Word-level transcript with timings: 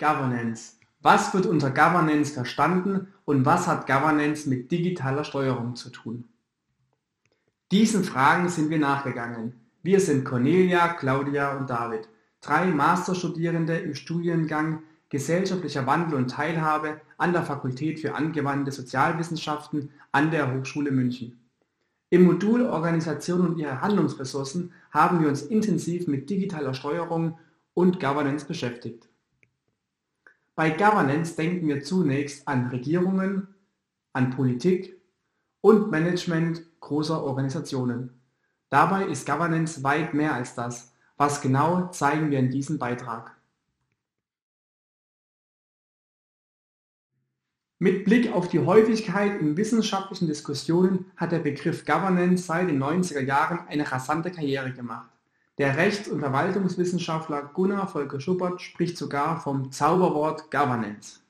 Governance. 0.00 0.78
Was 1.02 1.34
wird 1.34 1.44
unter 1.44 1.70
Governance 1.70 2.32
verstanden 2.32 3.08
und 3.26 3.44
was 3.44 3.66
hat 3.66 3.86
Governance 3.86 4.48
mit 4.48 4.72
digitaler 4.72 5.24
Steuerung 5.24 5.76
zu 5.76 5.90
tun? 5.90 6.24
Diesen 7.70 8.02
Fragen 8.02 8.48
sind 8.48 8.70
wir 8.70 8.78
nachgegangen. 8.78 9.60
Wir 9.82 10.00
sind 10.00 10.24
Cornelia, 10.24 10.88
Claudia 10.94 11.56
und 11.56 11.68
David, 11.68 12.08
drei 12.40 12.66
Masterstudierende 12.66 13.76
im 13.76 13.94
Studiengang 13.94 14.82
Gesellschaftlicher 15.10 15.86
Wandel 15.86 16.16
und 16.16 16.30
Teilhabe 16.30 17.02
an 17.18 17.34
der 17.34 17.42
Fakultät 17.42 18.00
für 18.00 18.14
angewandte 18.14 18.72
Sozialwissenschaften 18.72 19.90
an 20.12 20.30
der 20.30 20.54
Hochschule 20.54 20.92
München. 20.92 21.38
Im 22.08 22.24
Modul 22.24 22.62
Organisation 22.62 23.42
und 23.42 23.58
ihre 23.58 23.82
Handlungsressourcen 23.82 24.72
haben 24.92 25.20
wir 25.20 25.28
uns 25.28 25.42
intensiv 25.42 26.06
mit 26.06 26.30
digitaler 26.30 26.72
Steuerung 26.72 27.38
und 27.74 28.00
Governance 28.00 28.46
beschäftigt. 28.46 29.09
Bei 30.60 30.68
Governance 30.68 31.36
denken 31.36 31.68
wir 31.68 31.82
zunächst 31.82 32.46
an 32.46 32.66
Regierungen, 32.66 33.48
an 34.12 34.28
Politik 34.28 35.00
und 35.62 35.90
Management 35.90 36.60
großer 36.80 37.24
Organisationen. 37.24 38.20
Dabei 38.68 39.06
ist 39.06 39.24
Governance 39.24 39.82
weit 39.82 40.12
mehr 40.12 40.34
als 40.34 40.54
das. 40.54 40.92
Was 41.16 41.40
genau 41.40 41.88
zeigen 41.92 42.30
wir 42.30 42.38
in 42.38 42.50
diesem 42.50 42.78
Beitrag. 42.78 43.34
Mit 47.78 48.04
Blick 48.04 48.30
auf 48.30 48.48
die 48.48 48.60
Häufigkeit 48.60 49.40
in 49.40 49.56
wissenschaftlichen 49.56 50.26
Diskussionen 50.26 51.10
hat 51.16 51.32
der 51.32 51.38
Begriff 51.38 51.86
Governance 51.86 52.44
seit 52.44 52.68
den 52.68 52.82
90er 52.82 53.22
Jahren 53.22 53.66
eine 53.66 53.90
rasante 53.90 54.30
Karriere 54.30 54.74
gemacht. 54.74 55.19
Der 55.60 55.76
Rechts- 55.76 56.08
und 56.08 56.20
Verwaltungswissenschaftler 56.20 57.50
Gunnar 57.52 57.86
Volker 57.86 58.18
Schuppert 58.18 58.62
spricht 58.62 58.96
sogar 58.96 59.38
vom 59.38 59.70
Zauberwort 59.70 60.50
Governance. 60.50 61.20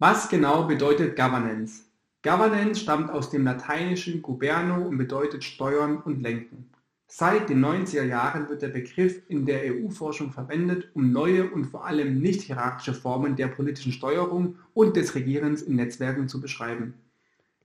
Was 0.00 0.28
genau 0.28 0.64
bedeutet 0.64 1.14
Governance? 1.14 1.84
Governance 2.24 2.80
stammt 2.80 3.12
aus 3.12 3.30
dem 3.30 3.44
lateinischen 3.44 4.20
guberno 4.22 4.88
und 4.88 4.98
bedeutet 4.98 5.44
steuern 5.44 5.98
und 5.98 6.20
lenken. 6.20 6.68
Seit 7.06 7.48
den 7.48 7.64
90er 7.64 8.02
Jahren 8.02 8.48
wird 8.48 8.62
der 8.62 8.70
Begriff 8.70 9.22
in 9.28 9.46
der 9.46 9.72
EU-Forschung 9.72 10.32
verwendet, 10.32 10.88
um 10.94 11.12
neue 11.12 11.48
und 11.48 11.66
vor 11.66 11.86
allem 11.86 12.18
nicht 12.18 12.40
hierarchische 12.40 12.94
Formen 12.94 13.36
der 13.36 13.46
politischen 13.46 13.92
Steuerung 13.92 14.56
und 14.74 14.96
des 14.96 15.14
Regierens 15.14 15.62
in 15.62 15.76
Netzwerken 15.76 16.26
zu 16.26 16.40
beschreiben. 16.40 16.94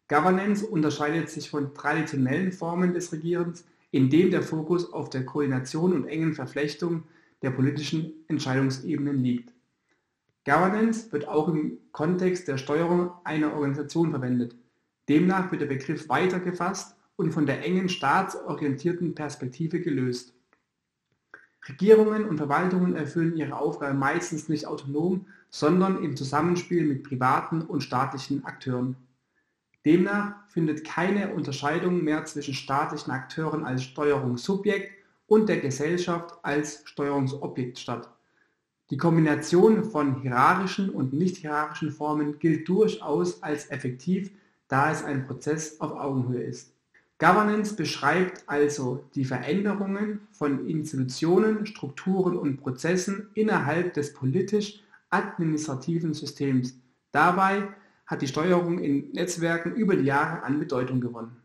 Governance 0.08 0.64
unterscheidet 0.64 1.32
sich 1.32 1.50
von 1.50 1.74
traditionellen 1.74 2.52
Formen 2.52 2.94
des 2.94 3.12
Regierens, 3.12 3.64
indem 3.96 4.30
der 4.30 4.42
Fokus 4.42 4.92
auf 4.92 5.10
der 5.10 5.26
Koordination 5.26 5.94
und 5.94 6.06
engen 6.06 6.34
Verflechtung 6.34 7.06
der 7.42 7.52
politischen 7.52 8.12
Entscheidungsebenen 8.28 9.24
liegt. 9.24 9.54
Governance 10.44 11.14
wird 11.14 11.30
auch 11.30 11.48
im 11.48 11.78
Kontext 11.94 12.50
der 12.50 12.58
Steuerung 12.58 13.12
einer 13.24 13.54
Organisation 13.54 14.12
verwendet. 14.12 14.54
Demnach 15.08 15.50
wird 15.50 15.62
der 15.62 15.68
Begriff 15.68 16.10
weiter 16.10 16.42
gefasst 16.42 16.98
und 17.16 17.32
von 17.32 17.46
der 17.46 17.64
engen 17.64 17.88
staatsorientierten 17.88 19.16
Perspektive 19.16 19.80
gelöst. 19.80 20.34
Regierungen 21.66 22.26
und 22.26 22.36
Verwaltungen 22.36 22.98
erfüllen 22.98 23.38
ihre 23.38 23.56
Aufgabe 23.56 23.94
meistens 23.94 24.50
nicht 24.50 24.68
autonom, 24.68 25.26
sondern 25.50 26.04
im 26.04 26.18
Zusammenspiel 26.18 26.86
mit 26.86 27.04
privaten 27.04 27.62
und 27.62 27.80
staatlichen 27.80 28.44
Akteuren. 28.44 28.98
Demnach 29.86 30.34
findet 30.48 30.84
keine 30.84 31.34
Unterscheidung 31.34 32.04
mehr 32.04 32.26
zwischen 32.26 32.56
staatlichen 32.56 33.12
Akteuren 33.12 33.64
als 33.64 33.84
Steuerungssubjekt 33.84 34.92
und 35.28 35.48
der 35.48 35.60
Gesellschaft 35.60 36.34
als 36.42 36.82
Steuerungsobjekt 36.86 37.78
statt. 37.78 38.10
Die 38.90 38.98
Kombination 38.98 39.84
von 39.84 40.22
hierarchischen 40.22 40.90
und 40.90 41.14
nicht 41.14 41.38
hierarchischen 41.38 41.92
Formen 41.92 42.40
gilt 42.40 42.68
durchaus 42.68 43.42
als 43.42 43.72
effektiv, 43.72 44.32
da 44.68 44.92
es 44.92 45.04
ein 45.04 45.26
Prozess 45.26 45.80
auf 45.80 45.92
Augenhöhe 45.92 46.44
ist. 46.44 46.74
Governance 47.18 47.76
beschreibt 47.76 48.44
also 48.48 49.06
die 49.16 49.24
Veränderungen 49.24 50.28
von 50.32 50.68
Institutionen, 50.68 51.66
Strukturen 51.66 52.36
und 52.36 52.58
Prozessen 52.58 53.30
innerhalb 53.36 53.94
des 53.94 54.14
politisch-administrativen 54.14 56.14
Systems. 56.14 56.78
Dabei 57.12 57.70
hat 58.06 58.22
die 58.22 58.28
Steuerung 58.28 58.80
in 58.80 59.12
Netzwerken 59.12 59.76
über 59.76 59.96
die 59.96 60.06
Jahre 60.06 60.44
an 60.44 60.60
Bedeutung 60.60 61.02
gewonnen. 61.02 61.42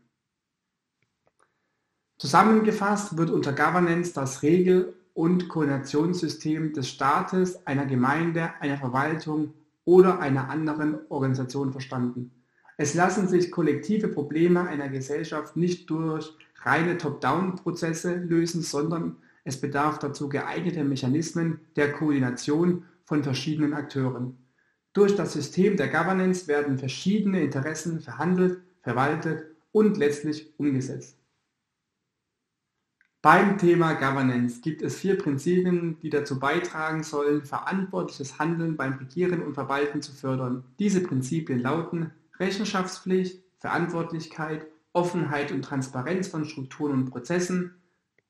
Zusammengefasst 2.17 3.17
wird 3.17 3.31
unter 3.31 3.51
Governance 3.51 4.13
das 4.13 4.43
Regel- 4.43 4.93
und 5.13 5.49
Koordinationssystem 5.49 6.73
des 6.73 6.87
Staates, 6.87 7.65
einer 7.65 7.85
Gemeinde, 7.85 8.51
einer 8.59 8.77
Verwaltung 8.77 9.53
oder 9.85 10.19
einer 10.19 10.49
anderen 10.49 10.99
Organisation 11.09 11.71
verstanden. 11.71 12.31
Es 12.77 12.93
lassen 12.93 13.27
sich 13.27 13.51
kollektive 13.51 14.07
Probleme 14.07 14.61
einer 14.61 14.89
Gesellschaft 14.89 15.57
nicht 15.57 15.89
durch 15.89 16.35
reine 16.63 16.97
Top-Down-Prozesse 16.97 18.15
lösen, 18.15 18.61
sondern 18.61 19.17
es 19.43 19.59
bedarf 19.59 19.99
dazu 19.99 20.29
geeigneter 20.29 20.83
Mechanismen 20.83 21.59
der 21.75 21.91
Koordination 21.91 22.85
von 23.03 23.23
verschiedenen 23.23 23.73
Akteuren. 23.73 24.37
Durch 24.93 25.15
das 25.15 25.33
System 25.33 25.77
der 25.77 25.87
Governance 25.87 26.47
werden 26.47 26.77
verschiedene 26.77 27.41
Interessen 27.41 28.01
verhandelt, 28.01 28.61
verwaltet 28.81 29.45
und 29.71 29.97
letztlich 29.97 30.53
umgesetzt. 30.57 31.17
Beim 33.21 33.59
Thema 33.59 33.93
Governance 33.93 34.61
gibt 34.61 34.81
es 34.81 34.97
vier 34.97 35.15
Prinzipien, 35.15 35.99
die 36.01 36.09
dazu 36.09 36.39
beitragen 36.39 37.03
sollen, 37.03 37.43
verantwortliches 37.45 38.39
Handeln 38.39 38.75
beim 38.75 38.93
Regieren 38.93 39.43
und 39.43 39.53
Verwalten 39.53 40.01
zu 40.01 40.11
fördern. 40.11 40.63
Diese 40.79 41.03
Prinzipien 41.03 41.59
lauten 41.59 42.11
Rechenschaftspflicht, 42.39 43.43
Verantwortlichkeit, 43.59 44.65
Offenheit 44.91 45.51
und 45.51 45.61
Transparenz 45.61 46.29
von 46.29 46.45
Strukturen 46.45 46.93
und 46.93 47.11
Prozessen 47.11 47.75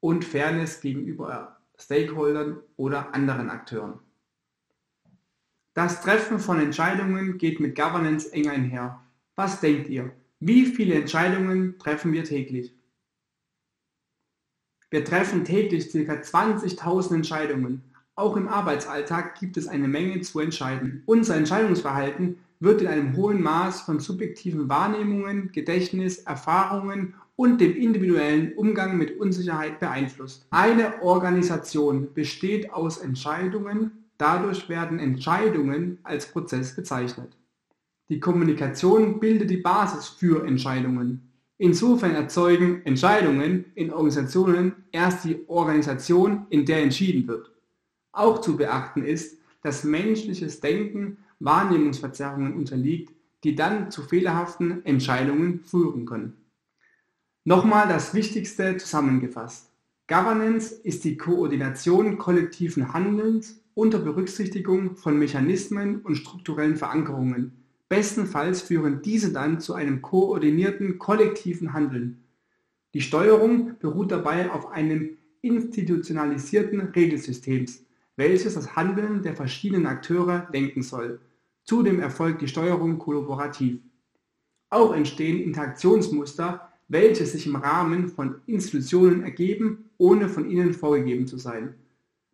und 0.01 0.25
Fairness 0.25 0.81
gegenüber 0.81 1.57
Stakeholdern 1.77 2.57
oder 2.75 3.15
anderen 3.15 3.49
Akteuren. 3.49 3.99
Das 5.73 6.01
Treffen 6.01 6.39
von 6.39 6.59
Entscheidungen 6.59 7.37
geht 7.37 7.61
mit 7.61 7.75
Governance 7.75 8.31
eng 8.33 8.49
einher. 8.49 8.99
Was 9.35 9.61
denkt 9.61 9.87
ihr? 9.87 10.11
Wie 10.41 10.65
viele 10.65 10.95
Entscheidungen 10.95 11.79
treffen 11.79 12.11
wir 12.11 12.25
täglich? 12.25 12.75
Wir 14.89 15.05
treffen 15.05 15.45
täglich 15.45 15.89
ca. 15.89 15.97
20.000 15.97 17.15
Entscheidungen. 17.15 17.83
Auch 18.15 18.35
im 18.35 18.49
Arbeitsalltag 18.49 19.39
gibt 19.39 19.55
es 19.55 19.69
eine 19.69 19.87
Menge 19.87 20.19
zu 20.19 20.41
entscheiden. 20.41 21.03
Unser 21.05 21.37
Entscheidungsverhalten 21.37 22.39
wird 22.59 22.81
in 22.81 22.87
einem 22.87 23.15
hohen 23.15 23.41
Maß 23.41 23.81
von 23.81 24.01
subjektiven 24.01 24.67
Wahrnehmungen, 24.67 25.53
Gedächtnis, 25.53 26.19
Erfahrungen 26.19 27.13
und 27.37 27.61
dem 27.61 27.77
individuellen 27.77 28.53
Umgang 28.53 28.97
mit 28.97 29.17
Unsicherheit 29.17 29.79
beeinflusst. 29.79 30.45
Eine 30.51 31.01
Organisation 31.01 32.13
besteht 32.13 32.73
aus 32.73 32.97
Entscheidungen, 32.97 34.00
dadurch 34.21 34.69
werden 34.69 34.99
Entscheidungen 34.99 35.97
als 36.03 36.27
Prozess 36.27 36.75
bezeichnet. 36.75 37.35
Die 38.09 38.19
Kommunikation 38.19 39.19
bildet 39.19 39.49
die 39.49 39.57
Basis 39.57 40.09
für 40.09 40.45
Entscheidungen. 40.45 41.31
Insofern 41.57 42.13
erzeugen 42.13 42.85
Entscheidungen 42.85 43.65
in 43.73 43.91
Organisationen 43.91 44.73
erst 44.91 45.25
die 45.25 45.47
Organisation, 45.47 46.45
in 46.49 46.65
der 46.65 46.83
entschieden 46.83 47.27
wird. 47.27 47.51
Auch 48.11 48.41
zu 48.41 48.57
beachten 48.57 49.03
ist, 49.03 49.39
dass 49.63 49.83
menschliches 49.83 50.59
Denken 50.59 51.17
Wahrnehmungsverzerrungen 51.39 52.53
unterliegt, 52.53 53.13
die 53.43 53.55
dann 53.55 53.89
zu 53.89 54.03
fehlerhaften 54.03 54.85
Entscheidungen 54.85 55.63
führen 55.63 56.05
können. 56.05 56.33
Nochmal 57.43 57.87
das 57.87 58.13
Wichtigste 58.13 58.77
zusammengefasst. 58.77 59.71
Governance 60.07 60.75
ist 60.75 61.05
die 61.05 61.17
Koordination 61.17 62.17
kollektiven 62.17 62.93
Handelns 62.93 63.60
unter 63.73 63.99
Berücksichtigung 63.99 64.95
von 64.95 65.17
Mechanismen 65.17 66.01
und 66.01 66.15
strukturellen 66.15 66.75
Verankerungen. 66.75 67.53
Bestenfalls 67.89 68.61
führen 68.61 69.01
diese 69.01 69.33
dann 69.33 69.59
zu 69.59 69.73
einem 69.73 70.01
koordinierten 70.01 70.97
kollektiven 70.97 71.73
Handeln. 71.73 72.23
Die 72.93 73.01
Steuerung 73.01 73.77
beruht 73.79 74.11
dabei 74.11 74.51
auf 74.51 74.71
einem 74.71 75.17
institutionalisierten 75.41 76.79
Regelsystems, 76.79 77.83
welches 78.15 78.53
das 78.53 78.75
Handeln 78.75 79.23
der 79.23 79.35
verschiedenen 79.35 79.87
Akteure 79.87 80.47
lenken 80.51 80.83
soll. 80.83 81.19
Zudem 81.63 81.99
erfolgt 81.99 82.41
die 82.41 82.47
Steuerung 82.47 82.97
kollaborativ. 82.99 83.79
Auch 84.69 84.93
entstehen 84.93 85.41
Interaktionsmuster, 85.41 86.69
welche 86.87 87.25
sich 87.25 87.45
im 87.45 87.55
Rahmen 87.55 88.09
von 88.09 88.35
Institutionen 88.45 89.23
ergeben, 89.23 89.89
ohne 89.97 90.27
von 90.27 90.49
ihnen 90.49 90.73
vorgegeben 90.73 91.27
zu 91.27 91.37
sein. 91.37 91.75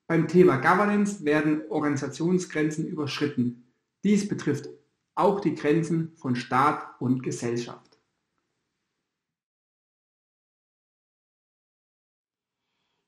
Beim 0.08 0.30
Thema 0.30 0.56
Governance 0.58 1.26
werden 1.26 1.70
Organisationsgrenzen 1.70 2.88
überschritten. 2.88 3.68
Dies 4.06 4.26
betrifft 4.26 4.70
auch 5.16 5.42
die 5.42 5.54
Grenzen 5.54 6.16
von 6.16 6.38
Staat 6.38 7.02
und 7.02 7.24
Gesellschaft. 7.24 8.00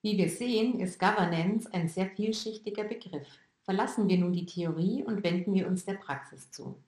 Wie 0.02 0.18
wir 0.18 0.30
sehen, 0.30 0.80
ist 0.80 1.00
Governance 1.00 1.72
ein 1.74 1.88
sehr 1.88 2.10
vielschichtiger 2.10 2.84
Begriff. 2.84 3.28
Verlassen 3.64 4.10
wir 4.10 4.18
nun 4.18 4.34
die 4.34 4.46
Theorie 4.46 5.04
und 5.04 5.24
wenden 5.24 5.54
wir 5.54 5.68
uns 5.68 5.86
der 5.86 5.94
Praxis 5.94 6.52
zu. 6.52 6.82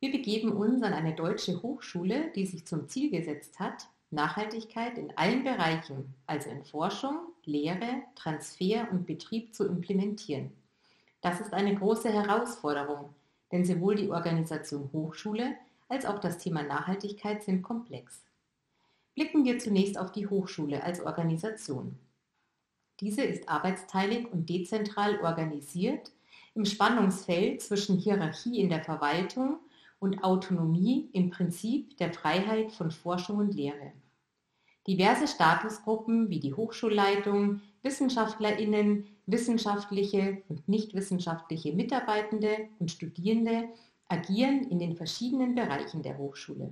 Wir 0.00 0.10
begeben 0.10 0.52
uns 0.52 0.82
an 0.82 0.92
eine 0.92 1.14
deutsche 1.14 1.62
Hochschule, 1.62 2.30
die 2.34 2.46
sich 2.46 2.66
zum 2.66 2.88
Ziel 2.88 3.10
gesetzt 3.10 3.58
hat, 3.58 3.88
Nachhaltigkeit 4.10 4.96
in 4.96 5.16
allen 5.16 5.44
Bereichen, 5.44 6.14
also 6.26 6.48
in 6.50 6.64
Forschung, 6.64 7.33
Lehre, 7.46 8.02
Transfer 8.14 8.88
und 8.90 9.06
Betrieb 9.06 9.54
zu 9.54 9.66
implementieren. 9.66 10.52
Das 11.20 11.40
ist 11.40 11.52
eine 11.52 11.74
große 11.74 12.12
Herausforderung, 12.12 13.14
denn 13.50 13.64
sowohl 13.64 13.94
die 13.94 14.10
Organisation 14.10 14.90
Hochschule 14.92 15.56
als 15.88 16.06
auch 16.06 16.18
das 16.18 16.38
Thema 16.38 16.62
Nachhaltigkeit 16.62 17.42
sind 17.42 17.62
komplex. 17.62 18.22
Blicken 19.14 19.44
wir 19.44 19.58
zunächst 19.58 19.98
auf 19.98 20.12
die 20.12 20.26
Hochschule 20.26 20.82
als 20.82 21.00
Organisation. 21.00 21.98
Diese 23.00 23.22
ist 23.22 23.48
arbeitsteilig 23.48 24.30
und 24.32 24.48
dezentral 24.48 25.20
organisiert 25.20 26.12
im 26.54 26.64
Spannungsfeld 26.64 27.62
zwischen 27.62 27.98
Hierarchie 27.98 28.60
in 28.60 28.68
der 28.68 28.82
Verwaltung 28.82 29.58
und 29.98 30.22
Autonomie 30.22 31.08
im 31.12 31.30
Prinzip 31.30 31.96
der 31.96 32.12
Freiheit 32.12 32.72
von 32.72 32.90
Forschung 32.90 33.38
und 33.38 33.54
Lehre. 33.54 33.92
Diverse 34.86 35.26
Statusgruppen 35.26 36.28
wie 36.28 36.40
die 36.40 36.52
Hochschulleitung, 36.52 37.62
Wissenschaftlerinnen, 37.82 39.06
wissenschaftliche 39.26 40.42
und 40.48 40.68
nichtwissenschaftliche 40.68 41.72
Mitarbeitende 41.72 42.68
und 42.78 42.90
Studierende 42.90 43.68
agieren 44.08 44.68
in 44.68 44.78
den 44.78 44.94
verschiedenen 44.94 45.54
Bereichen 45.54 46.02
der 46.02 46.18
Hochschule. 46.18 46.70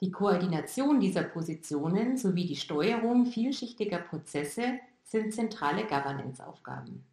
Die 0.00 0.10
Koordination 0.10 1.00
dieser 1.00 1.24
Positionen 1.24 2.16
sowie 2.16 2.46
die 2.46 2.56
Steuerung 2.56 3.26
vielschichtiger 3.26 3.98
Prozesse 3.98 4.78
sind 5.04 5.32
zentrale 5.32 5.86
Governance-Aufgaben. 5.86 7.04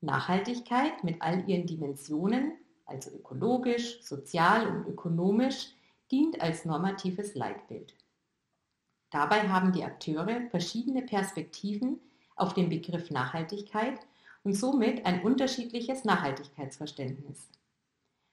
Nachhaltigkeit 0.00 1.02
mit 1.02 1.20
all 1.22 1.48
ihren 1.48 1.66
Dimensionen, 1.66 2.52
also 2.84 3.10
ökologisch, 3.10 4.02
sozial 4.02 4.68
und 4.68 4.86
ökonomisch, 4.86 5.74
dient 6.10 6.40
als 6.40 6.64
normatives 6.64 7.34
Leitbild. 7.34 7.94
Dabei 9.14 9.48
haben 9.48 9.70
die 9.70 9.84
Akteure 9.84 10.40
verschiedene 10.50 11.00
Perspektiven 11.00 12.00
auf 12.34 12.52
den 12.52 12.68
Begriff 12.68 13.12
Nachhaltigkeit 13.12 14.00
und 14.42 14.54
somit 14.54 15.06
ein 15.06 15.22
unterschiedliches 15.22 16.04
Nachhaltigkeitsverständnis. 16.04 17.48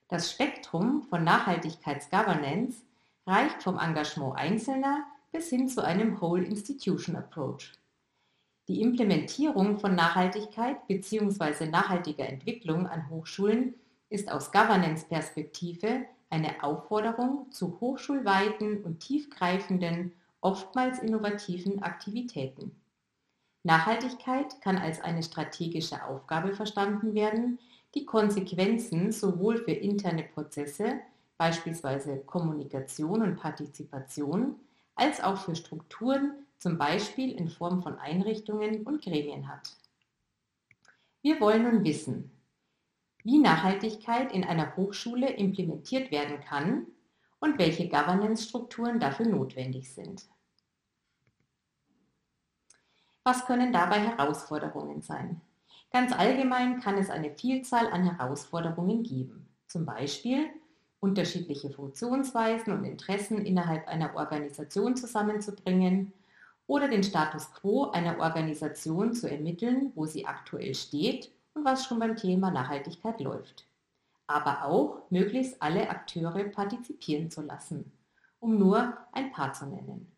Das 0.08 0.32
Spektrum 0.32 1.04
von 1.04 1.24
Nachhaltigkeitsgovernance 1.24 2.82
reicht 3.28 3.62
vom 3.62 3.78
Engagement 3.78 4.36
Einzelner 4.36 5.04
bis 5.32 5.50
hin 5.50 5.70
zu 5.70 5.84
einem 5.84 6.20
Whole 6.20 6.46
Institution 6.46 7.16
Approach. 7.16 7.74
Die 8.68 8.82
Implementierung 8.82 9.78
von 9.78 9.94
Nachhaltigkeit 9.94 10.88
bzw. 10.88 11.68
nachhaltiger 11.68 12.28
Entwicklung 12.28 12.88
an 12.88 13.08
Hochschulen 13.12 13.76
ist 14.10 14.32
aus 14.32 14.52
Governance-Perspektive 14.52 16.06
eine 16.32 16.64
Aufforderung 16.64 17.52
zu 17.52 17.80
hochschulweiten 17.80 18.84
und 18.84 19.00
tiefgreifenden 19.02 20.14
oftmals 20.42 21.00
innovativen 21.00 21.82
Aktivitäten. 21.82 22.76
Nachhaltigkeit 23.64 24.60
kann 24.62 24.78
als 24.78 25.02
eine 25.02 25.22
strategische 25.22 26.04
Aufgabe 26.06 26.54
verstanden 26.54 27.14
werden, 27.14 27.60
die 27.94 28.06
Konsequenzen 28.06 29.12
sowohl 29.12 29.58
für 29.58 29.72
interne 29.72 30.24
Prozesse, 30.24 31.00
beispielsweise 31.38 32.18
Kommunikation 32.18 33.22
und 33.22 33.36
Partizipation, 33.36 34.56
als 34.96 35.22
auch 35.22 35.38
für 35.38 35.56
Strukturen, 35.56 36.34
zum 36.58 36.78
Beispiel 36.78 37.32
in 37.32 37.50
Form 37.50 37.82
von 37.82 37.98
Einrichtungen 37.98 38.84
und 38.84 39.02
Gremien 39.04 39.48
hat. 39.48 39.76
Wir 41.22 41.40
wollen 41.40 41.64
nun 41.64 41.84
wissen, 41.84 42.32
wie 43.24 43.40
Nachhaltigkeit 43.40 44.32
in 44.32 44.44
einer 44.44 44.76
Hochschule 44.76 45.30
implementiert 45.30 46.12
werden 46.12 46.40
kann 46.42 46.88
und 47.40 47.58
welche 47.60 47.90
Governance-Strukturen 47.90 49.00
dafür 49.00 49.28
notwendig 49.28 49.92
sind. 49.94 50.28
Was 53.24 53.46
können 53.46 53.72
dabei 53.72 54.00
Herausforderungen 54.00 55.02
sein? 55.02 55.42
Ganz 55.92 56.14
allgemein 56.14 56.80
kann 56.80 56.98
es 56.98 57.10
eine 57.10 57.32
Vielzahl 57.32 57.88
an 57.88 58.04
Herausforderungen 58.04 59.04
geben. 59.04 59.48
Zum 59.68 59.86
Beispiel 59.86 60.50
unterschiedliche 61.00 61.70
Funktionsweisen 61.70 62.74
und 62.74 62.84
Interessen 62.86 63.46
innerhalb 63.46 63.88
einer 63.88 64.16
Organisation 64.16 64.96
zusammenzubringen 64.96 66.14
oder 66.68 66.88
den 66.88 67.04
Status 67.04 67.52
quo 67.54 67.92
einer 67.92 68.20
Organisation 68.20 69.14
zu 69.14 69.30
ermitteln, 69.30 69.92
wo 69.96 70.06
sie 70.06 70.26
aktuell 70.26 70.76
steht 70.76 71.32
und 71.54 71.66
was 71.66 71.86
schon 71.86 72.00
beim 72.00 72.16
Thema 72.16 72.52
Nachhaltigkeit 72.52 73.20
läuft 73.20 73.66
aber 74.32 74.66
auch 74.66 75.02
möglichst 75.10 75.62
alle 75.62 75.90
Akteure 75.90 76.46
partizipieren 76.46 77.30
zu 77.30 77.42
lassen, 77.42 77.92
um 78.40 78.58
nur 78.58 78.98
ein 79.12 79.32
paar 79.32 79.54
zu 79.54 79.66
nennen. 79.66 80.12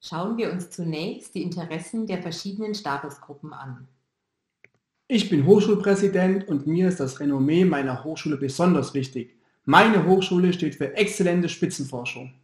Schauen 0.00 0.36
wir 0.36 0.52
uns 0.52 0.70
zunächst 0.70 1.34
die 1.34 1.42
Interessen 1.42 2.06
der 2.06 2.22
verschiedenen 2.22 2.74
Statusgruppen 2.74 3.52
an. 3.52 3.88
Ich 5.08 5.30
bin 5.30 5.46
Hochschulpräsident 5.46 6.48
und 6.48 6.66
mir 6.66 6.88
ist 6.88 7.00
das 7.00 7.20
Renommee 7.20 7.64
meiner 7.64 8.02
Hochschule 8.02 8.36
besonders 8.36 8.92
wichtig. 8.92 9.36
Meine 9.64 10.06
Hochschule 10.06 10.52
steht 10.52 10.74
für 10.74 10.96
exzellente 10.96 11.48
Spitzenforschung. 11.48 12.34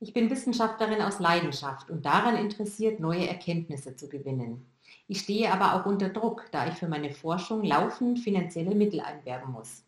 Ich 0.00 0.12
bin 0.12 0.30
Wissenschaftlerin 0.30 1.02
aus 1.02 1.18
Leidenschaft 1.18 1.90
und 1.90 2.04
daran 2.04 2.36
interessiert, 2.36 3.00
neue 3.00 3.26
Erkenntnisse 3.26 3.96
zu 3.96 4.08
gewinnen. 4.08 4.66
Ich 5.08 5.20
stehe 5.20 5.52
aber 5.52 5.74
auch 5.74 5.86
unter 5.86 6.08
Druck, 6.08 6.46
da 6.52 6.68
ich 6.68 6.74
für 6.74 6.88
meine 6.88 7.10
Forschung 7.10 7.64
laufend 7.64 8.20
finanzielle 8.20 8.74
Mittel 8.74 9.00
einwerben 9.00 9.52
muss. 9.52 9.84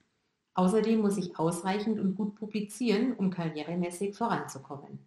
Außerdem 0.55 1.01
muss 1.01 1.17
ich 1.17 1.39
ausreichend 1.39 2.01
und 2.01 2.17
gut 2.17 2.35
publizieren, 2.35 3.13
um 3.13 3.31
karrieremäßig 3.31 4.17
voranzukommen. 4.17 4.99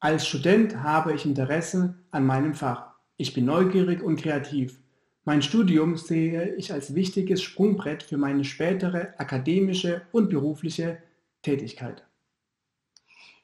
Als 0.00 0.28
Student 0.28 0.76
habe 0.84 1.12
ich 1.12 1.26
Interesse 1.26 1.96
an 2.12 2.24
meinem 2.24 2.54
Fach. 2.54 2.94
Ich 3.16 3.34
bin 3.34 3.46
neugierig 3.46 4.00
und 4.00 4.22
kreativ. 4.22 4.78
Mein 5.24 5.42
Studium 5.42 5.96
sehe 5.96 6.54
ich 6.54 6.72
als 6.72 6.94
wichtiges 6.94 7.42
Sprungbrett 7.42 8.04
für 8.04 8.16
meine 8.16 8.44
spätere 8.44 9.14
akademische 9.18 10.02
und 10.12 10.30
berufliche 10.30 11.02
Tätigkeit. 11.42 12.06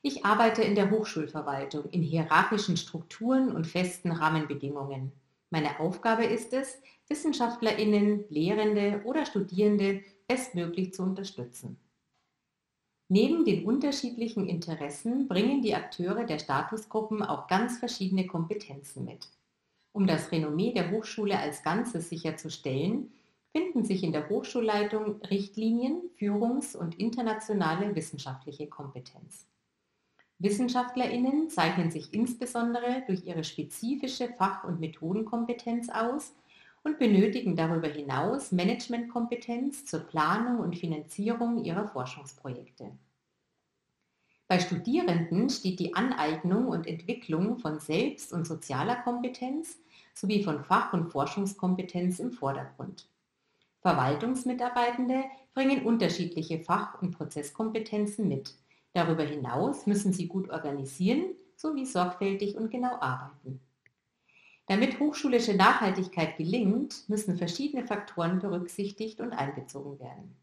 Ich 0.01 0.25
arbeite 0.25 0.63
in 0.63 0.77
der 0.77 0.93
Hochschulverwaltung 0.93 1.91
in 1.91 2.03
hierarchischen 2.03 2.77
Strukturen 2.77 3.51
und 3.51 3.67
festen 3.67 4.13
Rahmenbedingungen. 4.13 5.11
Meine 5.51 5.81
Aufgabe 5.81 6.25
ist 6.25 6.53
es, 6.53 6.81
Wissenschaftlerinnen, 7.09 8.27
Lehrende 8.29 9.01
oder 9.05 9.27
Studierende 9.27 10.03
bestmöglich 10.29 10.95
zu 10.95 11.03
unterstützen. 11.03 11.81
Neben 13.15 13.45
den 13.45 13.65
unterschiedlichen 13.65 14.49
Interessen 14.49 15.29
bringen 15.29 15.63
die 15.63 15.77
Akteure 15.77 16.25
der 16.25 16.41
Statusgruppen 16.41 17.23
auch 17.23 17.47
ganz 17.47 17.79
verschiedene 17.79 18.27
Kompetenzen 18.27 19.05
mit. 19.05 19.29
Um 19.93 20.09
das 20.09 20.33
Renommee 20.33 20.73
der 20.73 20.91
Hochschule 20.91 21.39
als 21.39 21.63
Ganzes 21.63 22.09
sicherzustellen, 22.09 23.13
finden 23.53 23.85
sich 23.85 24.03
in 24.03 24.11
der 24.11 24.29
Hochschulleitung 24.29 25.23
Richtlinien, 25.31 26.03
Führungs- 26.19 26.75
und 26.75 26.99
internationale 26.99 27.95
wissenschaftliche 27.95 28.67
Kompetenz. 28.67 29.47
WissenschaftlerInnen 30.41 31.51
zeichnen 31.51 31.93
sich 31.93 32.13
insbesondere 32.13 33.05
durch 33.07 33.25
ihre 33.27 33.45
spezifische 33.45 34.27
Fach- 34.31 34.65
und 34.65 34.81
Methodenkompetenz 34.81 35.89
aus 35.89 36.33
und 36.83 36.99
benötigen 36.99 37.55
darüber 37.55 37.87
hinaus 37.87 38.51
Managementkompetenz 38.51 39.85
zur 39.85 40.01
Planung 40.01 40.59
und 40.59 40.77
Finanzierung 40.77 41.63
ihrer 41.63 41.87
Forschungsprojekte. 41.87 42.91
Bei 44.47 44.61
Studierenden 44.61 45.49
steht 45.49 45.81
die 45.81 45.95
Aneignung 45.95 46.69
und 46.69 46.87
Entwicklung 46.87 47.59
von 47.59 47.81
Selbst- 47.81 48.33
und 48.33 48.47
sozialer 48.47 48.97
Kompetenz 48.97 49.79
sowie 50.13 50.45
von 50.45 50.63
Fach- 50.63 50.93
und 50.93 51.11
Forschungskompetenz 51.11 52.19
im 52.19 52.33
Vordergrund. 52.33 53.09
Verwaltungsmitarbeitende 53.81 55.25
bringen 55.55 55.85
unterschiedliche 55.85 56.61
Fach- 56.61 57.01
und 57.01 57.13
Prozesskompetenzen 57.13 58.29
mit 58.29 58.55
Darüber 58.95 59.25
hinaus 59.25 59.87
müssen 59.87 60.13
sie 60.13 60.29
gut 60.29 60.49
organisieren 60.51 61.35
sowie 61.57 61.85
sorgfältig 61.85 62.57
und 62.57 62.71
genau 62.71 62.97
arbeiten. 63.01 63.61
Damit 64.67 64.99
hochschulische 65.01 65.55
Nachhaltigkeit 65.55 66.37
gelingt, 66.39 67.09
müssen 67.09 67.37
verschiedene 67.37 67.87
Faktoren 67.87 68.39
berücksichtigt 68.39 69.21
und 69.21 69.33
einbezogen 69.33 69.99
werden. 69.99 70.37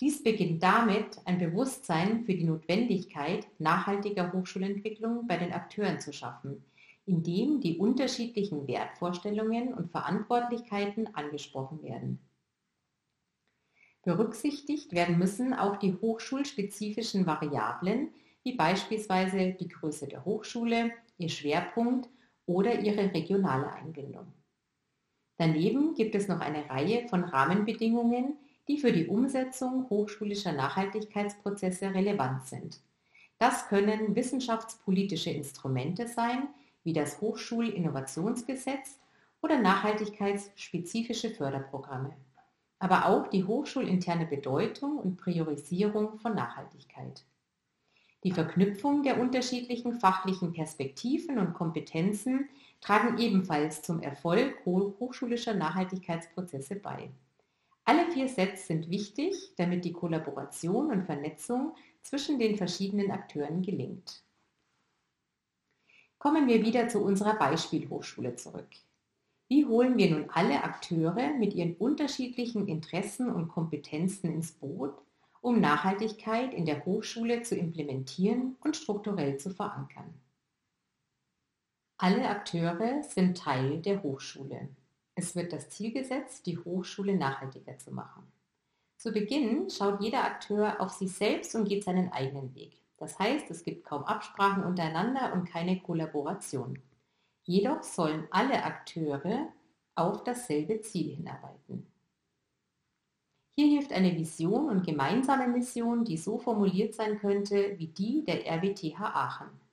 Dies 0.00 0.22
beginnt 0.22 0.62
damit, 0.62 1.18
ein 1.24 1.38
Bewusstsein 1.38 2.24
für 2.24 2.34
die 2.34 2.44
Notwendigkeit 2.44 3.46
nachhaltiger 3.58 4.32
Hochschulentwicklung 4.32 5.26
bei 5.26 5.38
den 5.38 5.52
Akteuren 5.52 6.00
zu 6.00 6.12
schaffen, 6.12 6.62
indem 7.06 7.60
die 7.60 7.78
unterschiedlichen 7.78 8.68
Wertvorstellungen 8.68 9.72
und 9.72 9.90
Verantwortlichkeiten 9.90 11.14
angesprochen 11.14 11.82
werden. 11.82 12.18
Berücksichtigt 14.02 14.92
werden 14.92 15.18
müssen 15.18 15.54
auch 15.54 15.78
die 15.78 15.94
hochschulspezifischen 15.94 17.26
Variablen, 17.26 18.10
wie 18.44 18.54
beispielsweise 18.54 19.52
die 19.54 19.68
Größe 19.68 20.06
der 20.06 20.24
Hochschule, 20.24 20.92
ihr 21.16 21.30
Schwerpunkt 21.30 22.08
oder 22.44 22.80
ihre 22.80 23.12
regionale 23.14 23.72
Einbindung. 23.72 24.26
Daneben 25.38 25.94
gibt 25.94 26.14
es 26.14 26.28
noch 26.28 26.40
eine 26.40 26.68
Reihe 26.70 27.08
von 27.08 27.24
Rahmenbedingungen, 27.24 28.36
die 28.68 28.78
für 28.78 28.92
die 28.92 29.06
Umsetzung 29.06 29.88
hochschulischer 29.90 30.52
Nachhaltigkeitsprozesse 30.52 31.94
relevant 31.94 32.46
sind. 32.46 32.80
Das 33.38 33.68
können 33.68 34.16
wissenschaftspolitische 34.16 35.30
Instrumente 35.30 36.08
sein, 36.08 36.48
wie 36.84 36.92
das 36.92 37.20
Hochschulinnovationsgesetz 37.20 38.98
oder 39.42 39.58
nachhaltigkeitsspezifische 39.60 41.30
Förderprogramme, 41.30 42.16
aber 42.78 43.06
auch 43.06 43.28
die 43.28 43.44
hochschulinterne 43.44 44.26
Bedeutung 44.26 44.98
und 44.98 45.16
Priorisierung 45.16 46.18
von 46.18 46.34
Nachhaltigkeit. 46.34 47.24
Die 48.24 48.32
Verknüpfung 48.32 49.02
der 49.02 49.20
unterschiedlichen 49.20 50.00
fachlichen 50.00 50.52
Perspektiven 50.52 51.38
und 51.38 51.54
Kompetenzen 51.54 52.48
tragen 52.80 53.18
ebenfalls 53.18 53.82
zum 53.82 54.00
Erfolg 54.00 54.64
hochschulischer 54.64 55.54
Nachhaltigkeitsprozesse 55.54 56.76
bei. 56.76 57.10
Alle 57.88 58.10
vier 58.10 58.28
Sets 58.28 58.66
sind 58.66 58.90
wichtig, 58.90 59.54
damit 59.56 59.84
die 59.84 59.92
Kollaboration 59.92 60.90
und 60.90 61.04
Vernetzung 61.04 61.76
zwischen 62.02 62.40
den 62.40 62.56
verschiedenen 62.56 63.12
Akteuren 63.12 63.62
gelingt. 63.62 64.24
Kommen 66.18 66.48
wir 66.48 66.64
wieder 66.64 66.88
zu 66.88 67.00
unserer 67.00 67.38
Beispielhochschule 67.38 68.34
zurück. 68.34 68.68
Wie 69.46 69.66
holen 69.66 69.96
wir 69.96 70.10
nun 70.10 70.28
alle 70.30 70.64
Akteure 70.64 71.34
mit 71.34 71.54
ihren 71.54 71.76
unterschiedlichen 71.76 72.66
Interessen 72.66 73.30
und 73.30 73.46
Kompetenzen 73.46 74.32
ins 74.32 74.50
Boot, 74.50 75.00
um 75.40 75.60
Nachhaltigkeit 75.60 76.52
in 76.52 76.66
der 76.66 76.84
Hochschule 76.84 77.42
zu 77.42 77.54
implementieren 77.54 78.56
und 78.64 78.76
strukturell 78.76 79.36
zu 79.38 79.50
verankern? 79.50 80.12
Alle 81.98 82.28
Akteure 82.28 83.04
sind 83.04 83.38
Teil 83.38 83.80
der 83.80 84.02
Hochschule. 84.02 84.70
Es 85.18 85.34
wird 85.34 85.52
das 85.54 85.70
Ziel 85.70 85.92
gesetzt, 85.92 86.46
die 86.46 86.58
Hochschule 86.58 87.16
nachhaltiger 87.16 87.78
zu 87.78 87.90
machen. 87.90 88.30
Zu 88.98 89.12
Beginn 89.12 89.70
schaut 89.70 90.02
jeder 90.02 90.24
Akteur 90.24 90.78
auf 90.80 90.90
sich 90.90 91.10
selbst 91.12 91.54
und 91.54 91.68
geht 91.68 91.84
seinen 91.84 92.12
eigenen 92.12 92.54
Weg. 92.54 92.78
Das 92.98 93.18
heißt, 93.18 93.50
es 93.50 93.64
gibt 93.64 93.84
kaum 93.84 94.04
Absprachen 94.04 94.62
untereinander 94.62 95.32
und 95.32 95.48
keine 95.48 95.80
Kollaboration. 95.80 96.78
Jedoch 97.44 97.82
sollen 97.82 98.28
alle 98.30 98.62
Akteure 98.62 99.48
auf 99.94 100.22
dasselbe 100.22 100.82
Ziel 100.82 101.16
hinarbeiten. 101.16 101.86
Hier 103.58 103.68
hilft 103.68 103.92
eine 103.92 104.14
Vision 104.14 104.68
und 104.68 104.84
gemeinsame 104.84 105.48
Mission, 105.48 106.04
die 106.04 106.18
so 106.18 106.36
formuliert 106.36 106.94
sein 106.94 107.18
könnte 107.18 107.78
wie 107.78 107.86
die 107.86 108.22
der 108.22 108.46
RWTH 108.46 109.00
Aachen. 109.00 109.65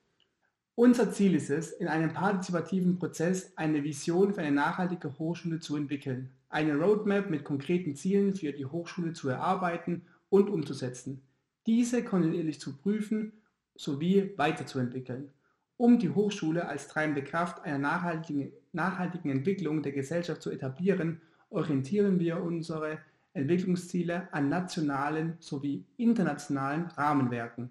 Unser 0.76 1.12
Ziel 1.12 1.36
ist 1.36 1.50
es, 1.50 1.70
in 1.70 1.86
einem 1.86 2.12
partizipativen 2.12 2.98
Prozess 2.98 3.52
eine 3.56 3.84
Vision 3.84 4.34
für 4.34 4.40
eine 4.40 4.50
nachhaltige 4.50 5.16
Hochschule 5.20 5.60
zu 5.60 5.76
entwickeln, 5.76 6.30
eine 6.48 6.74
Roadmap 6.74 7.30
mit 7.30 7.44
konkreten 7.44 7.94
Zielen 7.94 8.34
für 8.34 8.52
die 8.52 8.66
Hochschule 8.66 9.12
zu 9.12 9.28
erarbeiten 9.28 10.02
und 10.30 10.50
umzusetzen, 10.50 11.22
diese 11.66 12.02
kontinuierlich 12.02 12.58
zu 12.58 12.76
prüfen 12.76 13.34
sowie 13.76 14.32
weiterzuentwickeln. 14.36 15.30
Um 15.76 16.00
die 16.00 16.10
Hochschule 16.10 16.66
als 16.66 16.88
treibende 16.88 17.22
Kraft 17.22 17.62
einer 17.62 17.78
nachhaltigen, 17.78 18.50
nachhaltigen 18.72 19.30
Entwicklung 19.30 19.80
der 19.80 19.92
Gesellschaft 19.92 20.42
zu 20.42 20.50
etablieren, 20.50 21.20
orientieren 21.50 22.18
wir 22.18 22.42
unsere 22.42 22.98
Entwicklungsziele 23.32 24.28
an 24.32 24.48
nationalen 24.48 25.36
sowie 25.38 25.84
internationalen 25.98 26.86
Rahmenwerken 26.86 27.70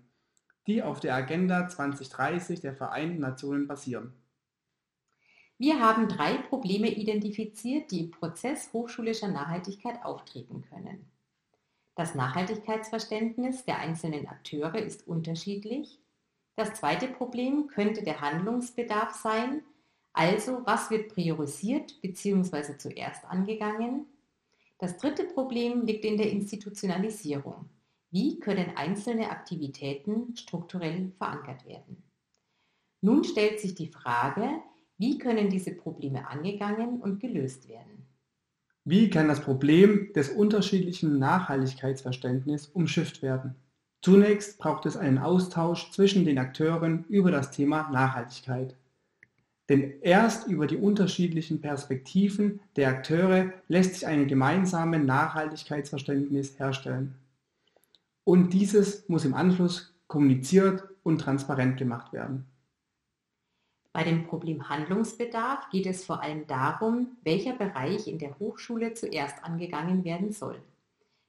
die 0.68 0.82
auf 0.82 1.00
der 1.00 1.16
Agenda 1.16 1.68
2030 1.68 2.62
der 2.62 2.74
Vereinten 2.74 3.20
Nationen 3.20 3.68
basieren. 3.68 4.14
Wir 5.58 5.80
haben 5.80 6.08
drei 6.08 6.38
Probleme 6.38 6.90
identifiziert, 6.90 7.92
die 7.92 8.02
im 8.02 8.12
Prozess 8.12 8.74
hochschulischer 8.74 9.28
Nachhaltigkeit 9.28 10.04
auftreten 10.04 10.64
können. 10.70 11.06
Das 11.96 12.16
Nachhaltigkeitsverständnis 12.16 13.66
der 13.66 13.78
einzelnen 13.78 14.28
Akteure 14.28 14.80
ist 14.80 15.08
unterschiedlich. 15.08 16.00
Das 16.56 16.74
zweite 16.74 17.08
Problem 17.08 17.68
könnte 17.68 18.04
der 18.04 18.22
Handlungsbedarf 18.22 19.14
sein, 19.14 19.64
also 20.12 20.62
was 20.66 20.90
wird 20.92 21.14
priorisiert 21.14 22.02
bzw. 22.02 22.78
zuerst 22.78 23.26
angegangen. 23.26 24.06
Das 24.80 24.98
dritte 24.98 25.24
Problem 25.24 25.86
liegt 25.86 26.06
in 26.06 26.18
der 26.18 26.32
Institutionalisierung. 26.32 27.70
Wie 28.14 28.40
können 28.40 28.78
einzelne 28.78 29.32
Aktivitäten 29.32 30.36
strukturell 30.38 31.12
verankert 31.18 31.66
werden? 31.66 32.04
Nun 33.02 33.24
stellt 33.24 33.60
sich 33.60 33.74
die 33.74 33.88
Frage, 33.88 34.48
wie 35.00 35.18
können 35.18 35.50
diese 35.50 35.72
Probleme 35.72 36.28
angegangen 36.28 37.02
und 37.02 37.20
gelöst 37.20 37.68
werden? 37.70 38.06
Wie 38.86 39.10
kann 39.10 39.30
das 39.30 39.42
Problem 39.42 40.14
des 40.14 40.30
unterschiedlichen 40.30 41.18
Nachhaltigkeitsverständnisses 41.18 42.68
umschifft 42.68 43.24
werden? 43.24 43.56
Zunächst 44.04 44.60
braucht 44.60 44.86
es 44.86 44.96
einen 44.96 45.18
Austausch 45.18 45.90
zwischen 45.90 46.24
den 46.24 46.38
Akteuren 46.38 47.06
über 47.10 47.32
das 47.32 47.50
Thema 47.50 47.90
Nachhaltigkeit. 47.90 48.76
Denn 49.70 49.92
erst 50.02 50.48
über 50.48 50.68
die 50.68 50.78
unterschiedlichen 50.78 51.62
Perspektiven 51.62 52.60
der 52.76 52.90
Akteure 52.90 53.54
lässt 53.70 53.96
sich 53.96 54.06
ein 54.06 54.28
gemeinsames 54.28 55.02
Nachhaltigkeitsverständnis 55.04 56.60
herstellen. 56.60 57.16
Und 58.24 58.54
dieses 58.54 59.08
muss 59.10 59.26
im 59.26 59.34
Anschluss 59.34 59.94
kommuniziert 60.08 60.84
und 61.04 61.20
transparent 61.20 61.78
gemacht 61.78 62.14
werden. 62.14 62.46
Bei 63.92 64.04
dem 64.04 64.26
Problem 64.26 64.70
Handlungsbedarf 64.70 65.70
geht 65.70 65.86
es 65.86 66.04
vor 66.04 66.22
allem 66.22 66.48
darum, 66.48 67.18
welcher 67.24 67.54
Bereich 67.54 68.08
in 68.08 68.18
der 68.18 68.40
Hochschule 68.40 68.94
zuerst 68.94 69.44
angegangen 69.44 70.04
werden 70.04 70.32
soll. 70.32 70.60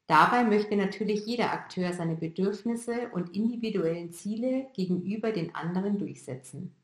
Dabei 0.06 0.44
möchte 0.44 0.76
natürlich 0.76 1.26
jeder 1.26 1.52
Akteur 1.52 1.92
seine 1.92 2.14
Bedürfnisse 2.14 3.10
und 3.12 3.34
individuellen 3.34 4.12
Ziele 4.12 4.66
gegenüber 4.74 5.32
den 5.32 5.54
anderen 5.54 5.98
durchsetzen. 5.98 6.74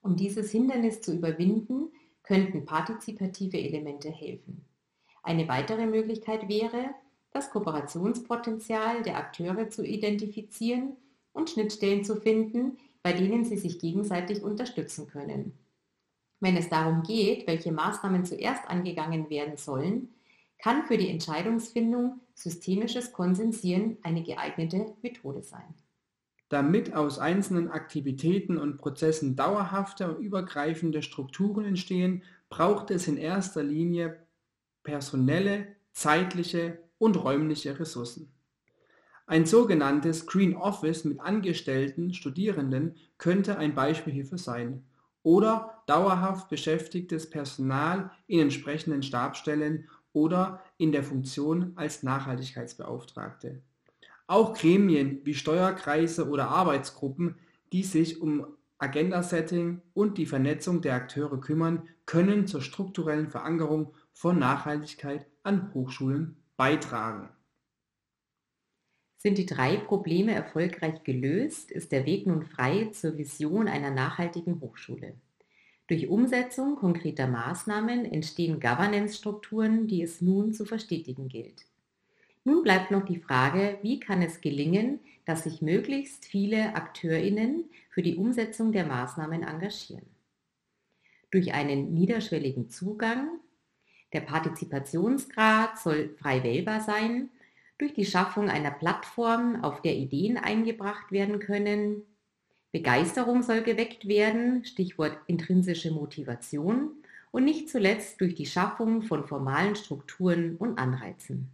Um 0.00 0.16
dieses 0.16 0.50
Hindernis 0.50 1.00
zu 1.00 1.14
überwinden, 1.14 1.92
könnten 2.24 2.64
partizipative 2.64 3.58
Elemente 3.58 4.10
helfen. 4.10 4.64
Eine 5.22 5.46
weitere 5.46 5.86
Möglichkeit 5.86 6.48
wäre, 6.48 6.94
das 7.32 7.50
Kooperationspotenzial 7.50 9.02
der 9.02 9.16
Akteure 9.16 9.68
zu 9.70 9.84
identifizieren 9.84 10.96
und 11.32 11.50
Schnittstellen 11.50 12.04
zu 12.04 12.16
finden, 12.16 12.78
bei 13.02 13.12
denen 13.12 13.44
sie 13.44 13.56
sich 13.56 13.78
gegenseitig 13.78 14.42
unterstützen 14.42 15.06
können. 15.08 15.58
Wenn 16.40 16.56
es 16.56 16.68
darum 16.68 17.02
geht, 17.02 17.46
welche 17.46 17.72
Maßnahmen 17.72 18.24
zuerst 18.24 18.68
angegangen 18.68 19.30
werden 19.30 19.56
sollen, 19.56 20.14
kann 20.58 20.84
für 20.86 20.96
die 20.96 21.08
Entscheidungsfindung 21.08 22.20
systemisches 22.34 23.12
Konsensieren 23.12 23.98
eine 24.02 24.22
geeignete 24.22 24.94
Methode 25.02 25.42
sein. 25.42 25.74
Damit 26.48 26.94
aus 26.94 27.18
einzelnen 27.18 27.68
Aktivitäten 27.68 28.58
und 28.58 28.76
Prozessen 28.76 29.36
dauerhafte 29.36 30.14
und 30.14 30.22
übergreifende 30.22 31.02
Strukturen 31.02 31.64
entstehen, 31.64 32.22
braucht 32.50 32.90
es 32.90 33.08
in 33.08 33.16
erster 33.16 33.62
Linie 33.62 34.26
personelle, 34.82 35.68
zeitliche 35.92 36.78
und 37.02 37.16
räumliche 37.16 37.80
Ressourcen. 37.80 38.32
Ein 39.26 39.44
sogenanntes 39.44 40.24
Green 40.24 40.54
Office 40.54 41.04
mit 41.04 41.18
angestellten 41.18 42.14
Studierenden 42.14 42.94
könnte 43.18 43.58
ein 43.58 43.74
Beispiel 43.74 44.12
hierfür 44.12 44.38
sein 44.38 44.84
oder 45.24 45.82
dauerhaft 45.86 46.48
beschäftigtes 46.48 47.28
Personal 47.28 48.12
in 48.28 48.38
entsprechenden 48.38 49.02
Stabstellen 49.02 49.88
oder 50.12 50.60
in 50.78 50.92
der 50.92 51.02
Funktion 51.02 51.72
als 51.74 52.04
Nachhaltigkeitsbeauftragte. 52.04 53.62
Auch 54.28 54.54
Gremien 54.54 55.22
wie 55.24 55.34
Steuerkreise 55.34 56.28
oder 56.28 56.50
Arbeitsgruppen, 56.50 57.34
die 57.72 57.82
sich 57.82 58.22
um 58.22 58.46
Agenda-Setting 58.78 59.82
und 59.92 60.18
die 60.18 60.26
Vernetzung 60.26 60.82
der 60.82 60.94
Akteure 60.94 61.40
kümmern, 61.40 61.82
können 62.06 62.46
zur 62.46 62.62
strukturellen 62.62 63.28
Verankerung 63.28 63.92
von 64.12 64.38
Nachhaltigkeit 64.38 65.26
an 65.42 65.74
Hochschulen 65.74 66.36
beitragen. 66.62 67.28
Sind 69.16 69.36
die 69.36 69.46
drei 69.46 69.78
Probleme 69.78 70.32
erfolgreich 70.32 71.02
gelöst, 71.02 71.72
ist 71.72 71.90
der 71.90 72.06
Weg 72.06 72.28
nun 72.28 72.44
frei 72.44 72.88
zur 72.92 73.18
Vision 73.18 73.66
einer 73.66 73.90
nachhaltigen 73.90 74.60
Hochschule. 74.60 75.16
Durch 75.88 76.08
Umsetzung 76.08 76.76
konkreter 76.76 77.26
Maßnahmen 77.26 78.04
entstehen 78.04 78.60
Governance-Strukturen, 78.60 79.88
die 79.88 80.02
es 80.02 80.20
nun 80.20 80.54
zu 80.54 80.64
verstetigen 80.64 81.26
gilt. 81.26 81.64
Nun 82.44 82.62
bleibt 82.62 82.92
noch 82.92 83.04
die 83.06 83.18
Frage, 83.18 83.80
wie 83.82 83.98
kann 83.98 84.22
es 84.22 84.40
gelingen, 84.40 85.00
dass 85.24 85.42
sich 85.42 85.62
möglichst 85.62 86.26
viele 86.26 86.76
Akteurinnen 86.76 87.64
für 87.90 88.02
die 88.02 88.14
Umsetzung 88.14 88.70
der 88.70 88.86
Maßnahmen 88.86 89.42
engagieren. 89.42 90.06
Durch 91.32 91.54
einen 91.54 91.92
niederschwelligen 91.92 92.70
Zugang 92.70 93.40
der 94.12 94.20
Partizipationsgrad 94.20 95.78
soll 95.78 96.14
frei 96.20 96.42
wählbar 96.42 96.80
sein, 96.80 97.30
durch 97.78 97.94
die 97.94 98.04
Schaffung 98.04 98.48
einer 98.48 98.70
Plattform, 98.70 99.64
auf 99.64 99.82
der 99.82 99.96
Ideen 99.96 100.36
eingebracht 100.36 101.10
werden 101.10 101.38
können. 101.38 102.02
Begeisterung 102.70 103.42
soll 103.42 103.62
geweckt 103.62 104.06
werden, 104.06 104.64
Stichwort 104.64 105.18
intrinsische 105.26 105.90
Motivation. 105.90 106.92
und 107.32 107.44
nicht 107.46 107.70
zuletzt 107.70 108.20
durch 108.20 108.34
die 108.34 108.44
Schaffung 108.44 109.00
von 109.00 109.26
formalen 109.26 109.74
Strukturen 109.74 110.56
und 110.56 110.78
Anreizen. 110.78 111.50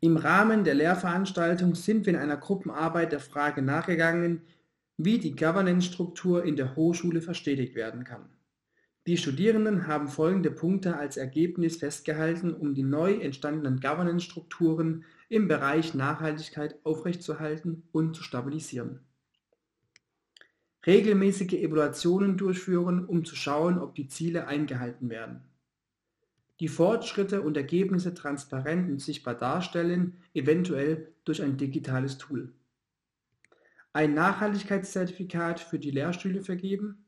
Im 0.00 0.18
Rahmen 0.18 0.64
der 0.64 0.74
Lehrveranstaltung 0.74 1.74
sind 1.74 2.04
wir 2.04 2.12
in 2.12 2.20
einer 2.20 2.36
Gruppenarbeit 2.36 3.12
der 3.12 3.20
Frage 3.20 3.62
nachgegangen, 3.62 4.42
wie 4.98 5.18
die 5.18 5.34
Governance-Struktur 5.34 6.44
in 6.44 6.56
der 6.56 6.76
Hochschule 6.76 7.22
verstetigt 7.22 7.74
werden 7.74 8.04
kann. 8.04 8.28
Die 9.06 9.16
Studierenden 9.16 9.86
haben 9.86 10.08
folgende 10.08 10.50
Punkte 10.50 10.96
als 10.96 11.16
Ergebnis 11.16 11.76
festgehalten, 11.76 12.52
um 12.52 12.74
die 12.74 12.82
neu 12.82 13.14
entstandenen 13.14 13.78
Governance-Strukturen 13.78 15.04
im 15.28 15.46
Bereich 15.46 15.94
Nachhaltigkeit 15.94 16.76
aufrechtzuerhalten 16.82 17.84
und 17.92 18.16
zu 18.16 18.24
stabilisieren. 18.24 19.00
Regelmäßige 20.84 21.54
Evaluationen 21.54 22.36
durchführen, 22.36 23.04
um 23.04 23.24
zu 23.24 23.36
schauen, 23.36 23.78
ob 23.78 23.94
die 23.94 24.08
Ziele 24.08 24.48
eingehalten 24.48 25.08
werden. 25.08 25.44
Die 26.58 26.68
Fortschritte 26.68 27.42
und 27.42 27.56
Ergebnisse 27.56 28.14
transparent 28.14 28.90
und 28.90 29.00
sichtbar 29.00 29.34
darstellen, 29.34 30.16
eventuell 30.34 31.12
durch 31.24 31.42
ein 31.42 31.56
digitales 31.56 32.18
Tool. 32.18 32.52
Ein 33.92 34.14
Nachhaltigkeitszertifikat 34.14 35.60
für 35.60 35.78
die 35.78 35.90
Lehrstühle 35.90 36.42
vergeben. 36.42 37.05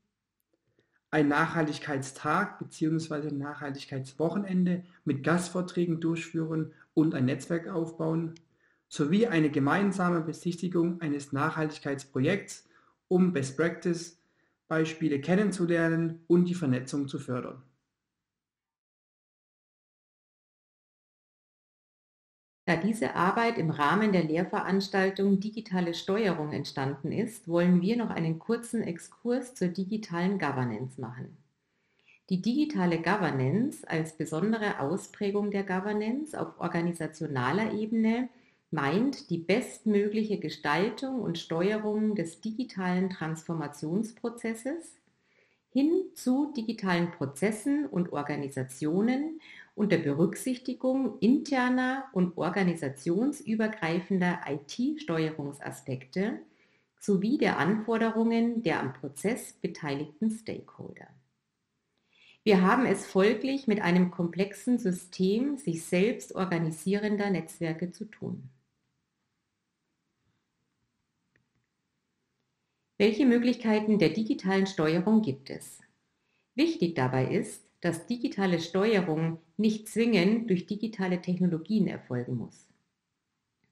Ein 1.10 1.28
Nachhaltigkeitstag 1.28 2.58
bzw. 2.58 3.30
Nachhaltigkeitswochenende 3.32 4.84
mit 5.06 5.24
Gastvorträgen 5.24 6.00
durchführen 6.00 6.72
und 6.92 7.14
ein 7.14 7.24
Netzwerk 7.24 7.66
aufbauen, 7.68 8.34
sowie 8.88 9.26
eine 9.26 9.50
gemeinsame 9.50 10.20
Besichtigung 10.20 11.00
eines 11.00 11.32
Nachhaltigkeitsprojekts, 11.32 12.68
um 13.08 13.32
Best-Practice-Beispiele 13.32 15.20
kennenzulernen 15.22 16.20
und 16.26 16.44
die 16.44 16.54
Vernetzung 16.54 17.08
zu 17.08 17.18
fördern. 17.18 17.62
Da 22.68 22.76
diese 22.76 23.14
Arbeit 23.14 23.56
im 23.56 23.70
Rahmen 23.70 24.12
der 24.12 24.24
Lehrveranstaltung 24.24 25.40
Digitale 25.40 25.94
Steuerung 25.94 26.52
entstanden 26.52 27.12
ist, 27.12 27.48
wollen 27.48 27.80
wir 27.80 27.96
noch 27.96 28.10
einen 28.10 28.38
kurzen 28.38 28.82
Exkurs 28.82 29.54
zur 29.54 29.68
digitalen 29.68 30.38
Governance 30.38 31.00
machen. 31.00 31.34
Die 32.28 32.42
digitale 32.42 33.00
Governance 33.00 33.88
als 33.88 34.18
besondere 34.18 34.80
Ausprägung 34.80 35.50
der 35.50 35.62
Governance 35.62 36.38
auf 36.38 36.60
organisationaler 36.60 37.72
Ebene 37.72 38.28
meint 38.70 39.30
die 39.30 39.38
bestmögliche 39.38 40.38
Gestaltung 40.38 41.22
und 41.22 41.38
Steuerung 41.38 42.16
des 42.16 42.42
digitalen 42.42 43.08
Transformationsprozesses 43.08 44.98
hin 45.70 45.90
zu 46.14 46.52
digitalen 46.54 47.12
Prozessen 47.12 47.86
und 47.86 48.12
Organisationen 48.12 49.40
unter 49.78 49.96
Berücksichtigung 49.96 51.18
interner 51.20 52.10
und 52.12 52.36
organisationsübergreifender 52.36 54.40
IT-Steuerungsaspekte 54.48 56.40
sowie 56.98 57.38
der 57.38 57.58
Anforderungen 57.58 58.64
der 58.64 58.80
am 58.80 58.92
Prozess 58.92 59.52
beteiligten 59.52 60.32
Stakeholder. 60.32 61.06
Wir 62.42 62.62
haben 62.62 62.86
es 62.86 63.06
folglich 63.06 63.68
mit 63.68 63.80
einem 63.80 64.10
komplexen 64.10 64.80
System 64.80 65.56
sich 65.56 65.84
selbst 65.84 66.34
organisierender 66.34 67.30
Netzwerke 67.30 67.92
zu 67.92 68.06
tun. 68.06 68.50
Welche 72.96 73.26
Möglichkeiten 73.26 74.00
der 74.00 74.08
digitalen 74.08 74.66
Steuerung 74.66 75.22
gibt 75.22 75.50
es? 75.50 75.78
Wichtig 76.56 76.96
dabei 76.96 77.26
ist, 77.26 77.67
dass 77.80 78.06
digitale 78.06 78.60
Steuerung 78.60 79.38
nicht 79.56 79.88
zwingend 79.88 80.50
durch 80.50 80.66
digitale 80.66 81.20
Technologien 81.22 81.86
erfolgen 81.86 82.36
muss. 82.36 82.66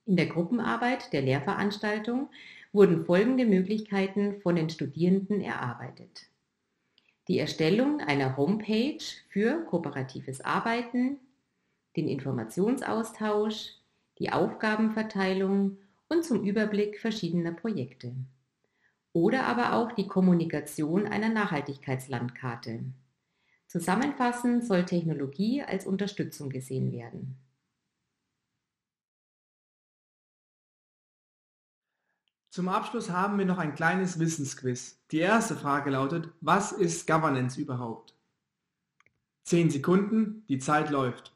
In 0.04 0.16
der 0.16 0.26
Gruppenarbeit 0.26 1.12
der 1.12 1.22
Lehrveranstaltung 1.22 2.28
wurden 2.72 3.04
folgende 3.04 3.44
Möglichkeiten 3.44 4.40
von 4.40 4.54
den 4.54 4.70
Studierenden 4.70 5.40
erarbeitet. 5.40 6.26
Die 7.28 7.38
Erstellung 7.38 8.00
einer 8.00 8.36
Homepage 8.36 9.02
für 9.30 9.64
kooperatives 9.64 10.42
Arbeiten, 10.42 11.18
den 11.96 12.06
Informationsaustausch, 12.06 13.72
die 14.20 14.30
Aufgabenverteilung 14.32 15.78
und 16.08 16.24
zum 16.24 16.44
Überblick 16.44 17.00
verschiedener 17.00 17.52
Projekte. 17.52 18.14
Oder 19.12 19.44
aber 19.46 19.72
auch 19.72 19.92
die 19.92 20.06
Kommunikation 20.06 21.06
einer 21.06 21.30
Nachhaltigkeitslandkarte, 21.30 22.84
Zusammenfassend 23.76 24.64
soll 24.64 24.86
Technologie 24.86 25.62
als 25.62 25.84
Unterstützung 25.84 26.48
gesehen 26.48 26.92
werden. 26.92 27.36
Zum 32.48 32.70
Abschluss 32.70 33.10
haben 33.10 33.36
wir 33.36 33.44
noch 33.44 33.58
ein 33.58 33.74
kleines 33.74 34.18
Wissensquiz. 34.18 34.98
Die 35.10 35.18
erste 35.18 35.56
Frage 35.56 35.90
lautet, 35.90 36.30
was 36.40 36.72
ist 36.72 37.06
Governance 37.06 37.60
überhaupt? 37.60 38.14
Zehn 39.44 39.68
Sekunden, 39.68 40.46
die 40.48 40.58
Zeit 40.58 40.88
läuft. 40.88 41.35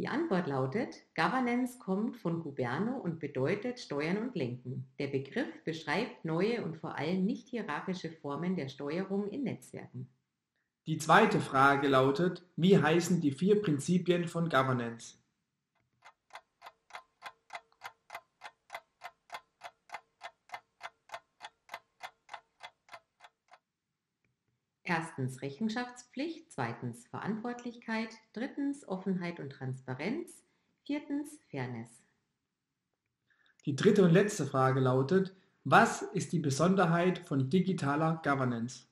Die 0.00 0.08
Antwort 0.08 0.46
lautet, 0.46 1.02
Governance 1.14 1.78
kommt 1.78 2.16
von 2.16 2.42
Guberno 2.42 2.96
und 2.96 3.20
bedeutet 3.20 3.78
Steuern 3.78 4.16
und 4.16 4.34
Lenken. 4.34 4.86
Der 4.98 5.08
Begriff 5.08 5.62
beschreibt 5.62 6.24
neue 6.24 6.64
und 6.64 6.78
vor 6.78 6.96
allem 6.96 7.26
nicht 7.26 7.48
hierarchische 7.48 8.10
Formen 8.10 8.56
der 8.56 8.70
Steuerung 8.70 9.28
in 9.28 9.42
Netzwerken. 9.42 10.08
Die 10.86 10.96
zweite 10.96 11.38
Frage 11.38 11.86
lautet, 11.86 12.42
wie 12.56 12.78
heißen 12.78 13.20
die 13.20 13.30
vier 13.30 13.60
Prinzipien 13.60 14.26
von 14.26 14.48
Governance? 14.48 15.19
Erstens 25.10 25.42
Rechenschaftspflicht, 25.42 26.52
zweitens 26.52 27.08
Verantwortlichkeit, 27.08 28.10
drittens 28.32 28.86
Offenheit 28.86 29.40
und 29.40 29.50
Transparenz, 29.50 30.44
viertens 30.84 31.36
Fairness. 31.50 31.90
Die 33.66 33.74
dritte 33.74 34.04
und 34.04 34.12
letzte 34.12 34.46
Frage 34.46 34.78
lautet, 34.78 35.34
was 35.64 36.02
ist 36.02 36.32
die 36.32 36.38
Besonderheit 36.38 37.18
von 37.18 37.50
digitaler 37.50 38.20
Governance? 38.22 38.86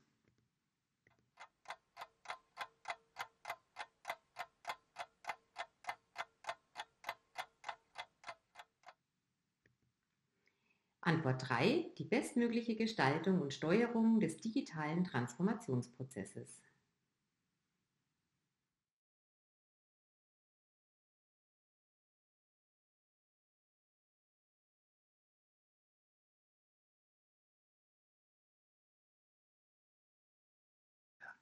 Antwort 11.08 11.48
3. 11.48 11.86
Die 11.96 12.04
bestmögliche 12.04 12.76
Gestaltung 12.76 13.40
und 13.40 13.54
Steuerung 13.54 14.20
des 14.20 14.36
digitalen 14.36 15.04
Transformationsprozesses. 15.04 16.60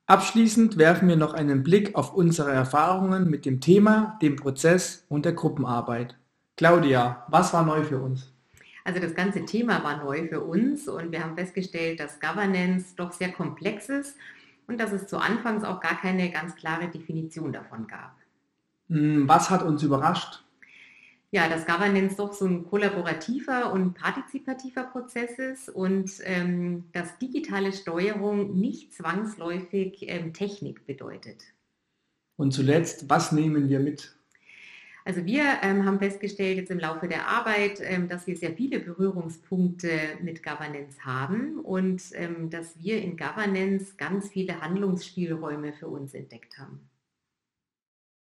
Abschließend 0.06 0.78
werfen 0.78 1.08
wir 1.08 1.16
noch 1.16 1.34
einen 1.34 1.64
Blick 1.64 1.96
auf 1.96 2.14
unsere 2.14 2.52
Erfahrungen 2.52 3.28
mit 3.28 3.44
dem 3.44 3.60
Thema, 3.60 4.16
dem 4.22 4.36
Prozess 4.36 5.04
und 5.08 5.24
der 5.24 5.32
Gruppenarbeit. 5.32 6.16
Claudia, 6.56 7.26
was 7.28 7.52
war 7.52 7.66
neu 7.66 7.82
für 7.82 8.00
uns? 8.00 8.35
Also 8.86 9.00
das 9.00 9.16
ganze 9.16 9.44
Thema 9.44 9.82
war 9.82 10.04
neu 10.04 10.28
für 10.28 10.42
uns 10.42 10.86
und 10.86 11.10
wir 11.10 11.24
haben 11.24 11.34
festgestellt, 11.34 11.98
dass 11.98 12.20
Governance 12.20 12.94
doch 12.94 13.10
sehr 13.10 13.32
komplex 13.32 13.88
ist 13.88 14.16
und 14.68 14.78
dass 14.78 14.92
es 14.92 15.08
zu 15.08 15.18
Anfangs 15.18 15.64
auch 15.64 15.80
gar 15.80 16.00
keine 16.00 16.30
ganz 16.30 16.54
klare 16.54 16.86
Definition 16.86 17.52
davon 17.52 17.88
gab. 17.88 18.14
Hm, 18.88 19.28
was 19.28 19.50
hat 19.50 19.64
uns 19.64 19.82
überrascht? 19.82 20.44
Ja, 21.32 21.48
dass 21.48 21.66
Governance 21.66 22.14
doch 22.14 22.32
so 22.32 22.46
ein 22.46 22.64
kollaborativer 22.64 23.72
und 23.72 23.94
partizipativer 23.94 24.84
Prozess 24.84 25.36
ist 25.36 25.68
und 25.68 26.12
ähm, 26.22 26.84
dass 26.92 27.18
digitale 27.18 27.72
Steuerung 27.72 28.56
nicht 28.56 28.94
zwangsläufig 28.94 30.04
ähm, 30.08 30.32
Technik 30.32 30.86
bedeutet. 30.86 31.42
Und 32.36 32.52
zuletzt, 32.52 33.10
was 33.10 33.32
nehmen 33.32 33.68
wir 33.68 33.80
mit 33.80 34.15
also 35.06 35.24
wir 35.24 35.44
ähm, 35.62 35.84
haben 35.84 36.00
festgestellt 36.00 36.56
jetzt 36.56 36.72
im 36.72 36.80
Laufe 36.80 37.06
der 37.06 37.28
Arbeit, 37.28 37.80
ähm, 37.80 38.08
dass 38.08 38.26
wir 38.26 38.36
sehr 38.36 38.54
viele 38.54 38.80
Berührungspunkte 38.80 39.88
mit 40.20 40.42
Governance 40.42 41.04
haben 41.04 41.60
und 41.60 42.02
ähm, 42.14 42.50
dass 42.50 42.76
wir 42.82 43.00
in 43.00 43.16
Governance 43.16 43.94
ganz 43.96 44.28
viele 44.28 44.60
Handlungsspielräume 44.60 45.72
für 45.74 45.86
uns 45.86 46.12
entdeckt 46.12 46.58
haben. 46.58 46.90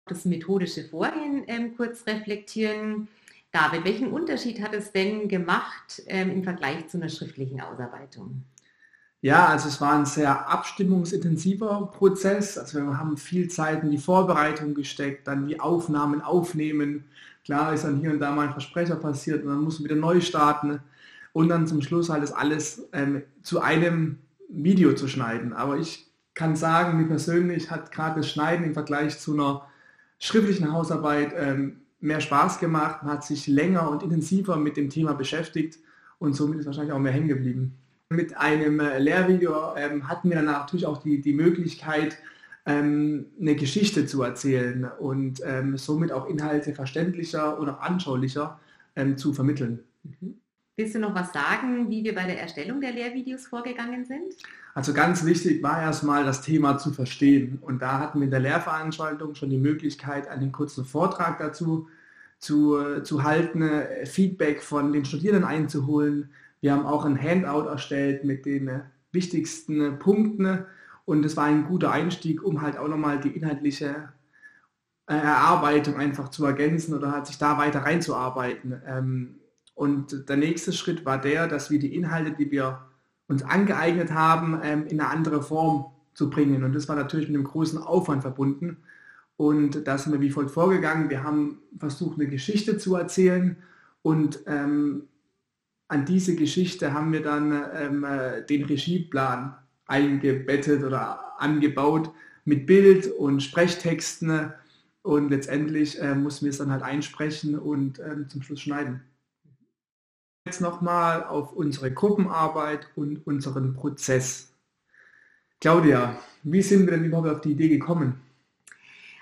Das 0.06 0.26
methodische 0.26 0.84
Vorgehen 0.84 1.46
ähm, 1.48 1.76
kurz 1.76 2.06
reflektieren. 2.06 3.08
David, 3.52 3.84
welchen 3.84 4.12
Unterschied 4.12 4.62
hat 4.62 4.76
es 4.76 4.92
denn 4.92 5.28
gemacht 5.28 6.04
ähm, 6.06 6.30
im 6.30 6.44
Vergleich 6.44 6.88
zu 6.90 6.98
einer 6.98 7.10
schriftlichen 7.10 7.62
Ausarbeitung? 7.62 8.44
Ja, 9.26 9.48
also 9.48 9.70
es 9.70 9.82
war 9.82 9.94
ein 9.94 10.06
sehr 10.06 10.48
abstimmungsintensiver 10.48 11.90
Prozess. 11.92 12.60
Also 12.60 12.78
wir 12.78 13.00
haben 13.00 13.18
viel 13.18 13.48
Zeit 13.48 13.82
in 13.82 13.90
die 13.90 13.98
Vorbereitung 13.98 14.76
gesteckt, 14.76 15.28
dann 15.28 15.48
die 15.48 15.60
Aufnahmen 15.60 16.22
aufnehmen. 16.22 17.06
Klar 17.44 17.74
ist 17.74 17.86
dann 17.86 17.98
hier 17.98 18.12
und 18.12 18.20
da 18.20 18.32
mal 18.32 18.46
ein 18.46 18.52
Versprecher 18.52 18.98
passiert 18.98 19.42
und 19.44 19.50
dann 19.50 19.64
muss 19.64 19.80
man 19.80 19.86
wieder 19.86 19.96
neu 19.96 20.22
starten 20.22 20.80
und 21.34 21.50
dann 21.50 21.66
zum 21.66 21.82
Schluss 21.82 22.12
halt 22.12 22.22
das 22.22 22.34
alles 22.34 22.88
ähm, 22.94 23.24
zu 23.42 23.62
einem 23.62 24.20
Video 24.48 24.94
zu 24.94 25.08
schneiden. 25.08 25.54
Aber 25.54 25.80
ich 25.80 26.06
kann 26.36 26.56
sagen, 26.56 26.96
mir 26.96 27.08
persönlich 27.08 27.72
hat 27.72 27.92
gerade 27.92 28.20
das 28.20 28.30
Schneiden 28.30 28.64
im 28.64 28.76
Vergleich 28.76 29.18
zu 29.18 29.34
einer 29.34 29.66
schriftlichen 30.20 30.72
Hausarbeit 30.72 31.34
ähm, 31.36 31.78
mehr 32.00 32.22
Spaß 32.22 32.60
gemacht, 32.60 33.02
man 33.02 33.14
hat 33.14 33.24
sich 33.24 33.48
länger 33.48 33.90
und 33.90 34.04
intensiver 34.04 34.58
mit 34.58 34.78
dem 34.78 34.92
Thema 34.92 35.14
beschäftigt 35.14 35.80
und 36.20 36.36
somit 36.36 36.60
ist 36.60 36.68
wahrscheinlich 36.68 36.94
auch 36.94 37.00
mehr 37.00 37.12
hängen 37.12 37.30
geblieben. 37.30 37.80
Mit 38.10 38.38
einem 38.38 38.80
äh, 38.80 39.00
Lehrvideo 39.00 39.76
ähm, 39.76 40.08
hatten 40.08 40.30
wir 40.30 40.36
dann 40.36 40.46
natürlich 40.46 40.86
auch 40.86 41.02
die, 41.02 41.22
die 41.22 41.34
Möglichkeit, 41.34 42.18
ähm, 42.68 43.28
eine 43.40 43.56
Geschichte 43.56 44.06
zu 44.06 44.22
erzählen 44.22 44.90
und 45.00 45.42
ähm, 45.44 45.78
somit 45.78 46.12
auch 46.12 46.28
Inhalte 46.28 46.74
verständlicher 46.74 47.58
und 47.60 47.70
auch 47.70 47.82
anschaulicher 47.82 48.60
ähm, 48.96 49.18
zu 49.18 49.34
vermitteln. 49.34 49.84
Mhm. 50.04 50.36
Willst 50.78 50.94
du 50.94 51.00
noch 51.00 51.16
was 51.16 51.32
sagen, 51.32 51.90
wie 51.90 52.04
wir 52.04 52.14
bei 52.14 52.26
der 52.26 52.40
Erstellung 52.40 52.82
der 52.82 52.92
Lehrvideos 52.92 53.48
vorgegangen 53.48 54.04
sind? 54.04 54.34
Also 54.74 54.94
ganz 54.94 55.26
wichtig 55.26 55.64
war 55.64 55.82
erstmal 55.82 56.26
das 56.26 56.42
Thema 56.42 56.78
zu 56.78 56.92
verstehen. 56.92 57.60
Und 57.62 57.82
da 57.82 58.00
hatten 58.00 58.20
wir 58.20 58.26
in 58.26 58.32
der 58.32 58.42
Lehrveranstaltung 58.42 59.36
schon 59.36 59.50
die 59.50 59.58
Möglichkeit, 59.58 60.28
einen 60.28 60.52
kurzen 60.52 60.84
Vortrag 60.84 61.40
dazu 61.40 61.88
zu, 62.40 63.02
zu 63.04 63.24
halten, 63.24 63.62
äh, 63.62 64.06
Feedback 64.06 64.62
von 64.62 64.92
den 64.92 65.06
Studierenden 65.06 65.46
einzuholen. 65.46 66.30
Wir 66.62 66.74
haben 66.74 66.86
auch 66.86 67.06
ein 67.06 67.22
Handout 67.22 67.68
erstellt 67.68 68.24
mit 68.24 68.46
den 68.46 68.68
äh, 68.68 68.80
wichtigsten 69.12 70.00
Punkten 70.00 70.66
und 71.06 71.26
es 71.26 71.38
war 71.38 71.46
ein 71.46 71.66
guter 71.66 71.92
Einstieg, 71.92 72.44
um 72.44 72.62
halt 72.62 72.78
auch 72.78 72.88
nochmal 72.88 73.20
die 73.20 73.30
inhaltliche 73.30 74.10
äh, 75.08 75.16
Erarbeitung 75.16 75.98
einfach 75.98 76.30
zu 76.30 76.46
ergänzen 76.46 76.96
oder 76.96 77.12
halt 77.12 77.28
sich 77.28 77.38
da 77.38 77.58
weiter 77.58 77.80
reinzuarbeiten. 77.82 78.82
Ähm, 78.88 79.36
und 79.76 80.30
der 80.30 80.38
nächste 80.38 80.74
Schritt 80.74 81.06
war 81.06 81.20
der, 81.20 81.48
dass 81.48 81.70
wir 81.70 81.80
die 81.80 81.96
Inhalte, 81.96 82.32
die 82.32 82.50
wir 82.50 82.80
uns 83.28 83.44
angeeignet 83.44 84.12
haben, 84.12 84.60
ähm, 84.64 84.88
in 84.88 85.00
eine 85.00 85.10
andere 85.10 85.44
Form 85.44 85.86
zu 86.14 86.30
bringen. 86.30 86.64
Und 86.64 86.74
das 86.74 86.88
war 86.88 86.96
natürlich 86.96 87.28
mit 87.28 87.36
einem 87.36 87.46
großen 87.46 87.80
Aufwand 87.80 88.22
verbunden. 88.22 88.78
Und 89.38 89.86
da 89.88 89.98
sind 89.98 90.14
wir 90.14 90.22
wie 90.22 90.32
folgt 90.32 90.52
vorgegangen. 90.52 91.10
Wir 91.10 91.24
haben 91.24 91.60
versucht, 91.78 92.18
eine 92.18 92.30
Geschichte 92.30 92.78
zu 92.78 92.96
erzählen 92.96 93.58
und 94.02 94.40
ähm, 94.48 95.04
an 95.88 96.06
diese 96.06 96.36
Geschichte 96.36 96.94
haben 96.94 97.14
wir 97.14 97.22
dann 97.22 97.52
ähm, 97.74 98.04
äh, 98.04 98.46
den 98.46 98.66
Regieplan 98.66 99.56
eingebettet 99.86 100.84
oder 100.84 101.40
angebaut 101.40 102.12
mit 102.44 102.66
Bild 102.66 103.08
und 103.08 103.42
Sprechtexten 103.42 104.54
und 105.04 105.30
letztendlich 105.30 106.02
äh, 106.02 106.16
mussten 106.16 106.46
wir 106.46 106.52
es 106.52 106.58
dann 106.58 106.72
halt 106.72 106.84
einsprechen 106.84 107.58
und 107.58 108.00
ähm, 108.00 108.30
zum 108.30 108.42
Schluss 108.42 108.62
schneiden 108.62 109.02
jetzt 110.46 110.62
nochmal 110.62 111.24
auf 111.24 111.54
unsere 111.54 111.92
Gruppenarbeit 111.92 112.88
und 112.96 113.26
unseren 113.26 113.74
Prozess. 113.74 114.54
Claudia, 115.60 116.20
wie 116.44 116.62
sind 116.62 116.86
wir 116.86 116.92
denn 116.92 117.06
überhaupt 117.06 117.30
auf 117.30 117.42
die 117.42 117.54
Idee 117.54 117.70
gekommen? 117.70 118.22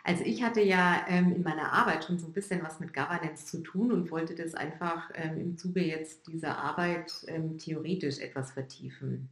Also 0.05 0.23
ich 0.25 0.43
hatte 0.43 0.61
ja 0.61 1.05
ähm, 1.07 1.33
in 1.33 1.43
meiner 1.43 1.71
Arbeit 1.71 2.03
schon 2.03 2.19
so 2.19 2.27
ein 2.27 2.33
bisschen 2.33 2.61
was 2.61 2.81
mit 2.81 2.93
Governance 2.93 3.45
zu 3.45 3.63
tun 3.63 3.91
und 3.93 4.11
wollte 4.11 4.35
das 4.35 4.53
einfach 4.53 5.09
ähm, 5.15 5.39
im 5.39 5.57
Zuge 5.57 5.81
jetzt 5.81 6.27
dieser 6.27 6.57
Arbeit 6.57 7.13
ähm, 7.27 7.57
theoretisch 7.57 8.19
etwas 8.19 8.51
vertiefen. 8.51 9.29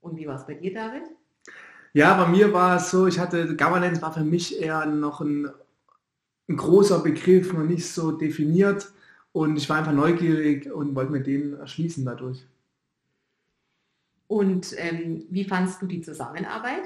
Und 0.00 0.16
wie 0.16 0.26
war 0.28 0.36
es 0.36 0.46
bei 0.46 0.54
dir, 0.54 0.72
David? 0.72 1.02
Ja, 1.92 2.16
bei 2.16 2.30
mir 2.30 2.52
war 2.52 2.76
es 2.76 2.90
so, 2.90 3.08
ich 3.08 3.18
hatte, 3.18 3.56
Governance 3.56 4.00
war 4.00 4.14
für 4.14 4.24
mich 4.24 4.60
eher 4.60 4.86
noch 4.86 5.20
ein, 5.20 5.50
ein 6.48 6.56
großer 6.56 7.00
Begriff, 7.00 7.52
noch 7.52 7.64
nicht 7.64 7.88
so 7.88 8.12
definiert. 8.12 8.92
Und 9.32 9.56
ich 9.56 9.68
war 9.68 9.78
einfach 9.78 9.92
neugierig 9.92 10.70
und 10.70 10.94
wollte 10.94 11.12
mir 11.12 11.22
den 11.22 11.54
erschließen 11.54 12.04
dadurch. 12.04 12.46
Und 14.28 14.74
ähm, 14.78 15.24
wie 15.30 15.44
fandest 15.44 15.82
du 15.82 15.86
die 15.86 16.00
Zusammenarbeit? 16.00 16.84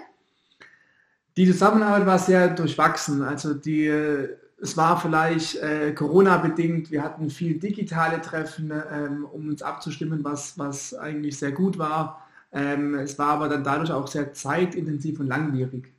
Die 1.37 1.46
Zusammenarbeit 1.46 2.07
war 2.07 2.18
sehr 2.18 2.49
durchwachsen. 2.49 3.22
Also 3.22 3.53
die, 3.53 3.87
es 3.87 4.77
war 4.77 4.99
vielleicht 4.99 5.57
äh, 5.57 5.92
Corona-bedingt. 5.92 6.90
Wir 6.90 7.03
hatten 7.03 7.29
viel 7.29 7.59
digitale 7.59 8.20
Treffen, 8.22 8.72
ähm, 8.90 9.27
um 9.31 9.49
uns 9.49 9.62
abzustimmen, 9.62 10.25
was, 10.25 10.59
was 10.59 10.94
eigentlich 10.94 11.38
sehr 11.38 11.53
gut 11.53 11.79
war. 11.79 12.27
Ähm, 12.53 12.94
es 12.94 13.18
war 13.18 13.29
aber 13.29 13.49
dann 13.49 13.64
dadurch 13.64 13.92
auch 13.92 14.07
sehr 14.07 14.33
zeitintensiv 14.33 15.20
und 15.20 15.27
langwierig. 15.27 15.92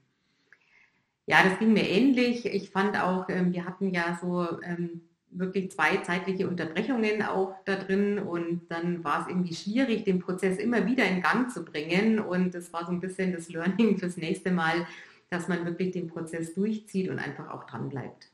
Ja, 1.28 1.44
das 1.44 1.60
ging 1.60 1.74
mir 1.74 1.88
ähnlich. 1.88 2.46
Ich 2.46 2.72
fand 2.72 3.00
auch, 3.00 3.30
ähm, 3.30 3.54
wir 3.54 3.66
hatten 3.66 3.94
ja 3.94 4.18
so 4.20 4.60
ähm, 4.64 5.02
wirklich 5.30 5.72
zwei 5.72 5.98
zeitliche 5.98 6.48
Unterbrechungen 6.48 7.22
auch 7.22 7.54
da 7.66 7.76
drin 7.76 8.18
und 8.18 8.62
dann 8.70 9.04
war 9.04 9.22
es 9.22 9.28
irgendwie 9.28 9.54
schwierig, 9.54 10.06
den 10.06 10.20
Prozess 10.20 10.58
immer 10.58 10.86
wieder 10.86 11.06
in 11.06 11.22
Gang 11.22 11.52
zu 11.52 11.64
bringen 11.64 12.20
und 12.20 12.56
das 12.56 12.72
war 12.74 12.86
so 12.86 12.92
ein 12.92 13.02
bisschen 13.02 13.34
das 13.34 13.50
Learning 13.50 13.98
fürs 13.98 14.18
nächste 14.18 14.52
Mal, 14.52 14.88
dass 15.30 15.48
man 15.48 15.66
wirklich 15.66 15.92
den 15.92 16.08
Prozess 16.08 16.54
durchzieht 16.54 17.10
und 17.10 17.20
einfach 17.20 17.50
auch 17.50 17.66
dran 17.66 17.90
bleibt. 17.90 18.30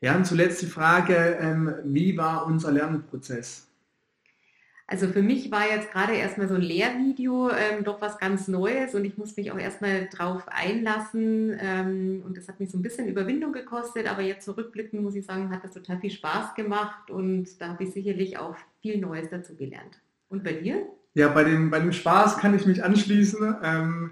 Ja, 0.00 0.14
und 0.14 0.26
zuletzt 0.26 0.60
die 0.62 0.66
Frage, 0.66 1.38
ähm, 1.40 1.74
wie 1.84 2.16
war 2.16 2.46
unser 2.46 2.70
Lernprozess? 2.70 3.66
Also 4.88 5.08
für 5.08 5.22
mich 5.22 5.50
war 5.50 5.68
jetzt 5.68 5.90
gerade 5.90 6.14
erstmal 6.14 6.46
so 6.46 6.54
ein 6.54 6.60
Lehrvideo 6.60 7.50
ähm, 7.50 7.82
doch 7.82 8.00
was 8.00 8.18
ganz 8.18 8.46
Neues 8.46 8.94
und 8.94 9.04
ich 9.04 9.18
musste 9.18 9.40
mich 9.40 9.50
auch 9.50 9.58
erstmal 9.58 10.06
drauf 10.06 10.44
einlassen 10.46 11.56
ähm, 11.60 12.22
und 12.24 12.36
das 12.36 12.46
hat 12.46 12.60
mich 12.60 12.70
so 12.70 12.78
ein 12.78 12.82
bisschen 12.82 13.08
Überwindung 13.08 13.52
gekostet, 13.52 14.08
aber 14.08 14.22
jetzt 14.22 14.44
zurückblicken 14.44 15.02
muss 15.02 15.16
ich 15.16 15.26
sagen, 15.26 15.50
hat 15.50 15.64
das 15.64 15.72
total 15.72 15.98
viel 15.98 16.10
Spaß 16.10 16.54
gemacht 16.54 17.10
und 17.10 17.60
da 17.60 17.70
habe 17.70 17.82
ich 17.82 17.92
sicherlich 17.92 18.38
auch 18.38 18.54
viel 18.80 18.98
Neues 18.98 19.28
dazu 19.28 19.56
gelernt. 19.56 19.98
Und 20.28 20.44
bei 20.44 20.52
dir? 20.52 20.86
Ja, 21.14 21.28
bei 21.28 21.42
dem, 21.42 21.70
bei 21.70 21.80
dem 21.80 21.92
Spaß 21.92 22.38
kann 22.38 22.54
ich 22.54 22.64
mich 22.64 22.84
anschließen. 22.84 23.56
Ähm, 23.64 24.10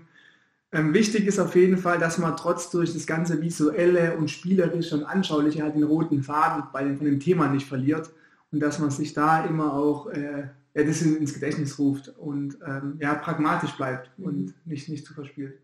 ähm 0.75 0.95
wichtig 0.95 1.27
ist 1.27 1.39
auf 1.39 1.55
jeden 1.55 1.79
Fall, 1.79 1.99
dass 1.99 2.19
man 2.19 2.37
trotz 2.37 2.71
durch 2.71 2.93
das 2.93 3.07
ganze 3.07 3.41
Visuelle 3.41 4.17
und 4.17 4.31
Spielerische 4.31 4.97
und 4.97 5.05
Anschauliche 5.05 5.63
halt 5.63 5.75
den 5.75 5.85
roten 5.85 6.23
Faden 6.23 6.65
bei 6.73 6.85
dem, 6.85 6.97
von 6.97 7.07
dem 7.07 7.21
Thema 7.21 7.49
nicht 7.49 7.67
verliert 7.67 8.11
und 8.51 8.61
dass 8.61 8.79
man 8.79 8.91
sich 8.91 9.13
da 9.15 9.45
immer 9.45 9.73
auch 9.75 10.09
äh, 10.09 10.49
ja, 10.75 10.83
das 10.85 11.03
ins 11.03 11.35
Gedächtnis 11.35 11.79
ruft 11.79 12.09
und 12.19 12.59
ähm, 12.67 12.99
ja, 13.01 13.15
pragmatisch 13.15 13.73
bleibt 13.73 14.11
und 14.19 14.47
mhm. 14.47 14.55
nicht, 14.65 14.89
nicht 14.89 15.07
zu 15.07 15.15
verspielt. 15.15 15.59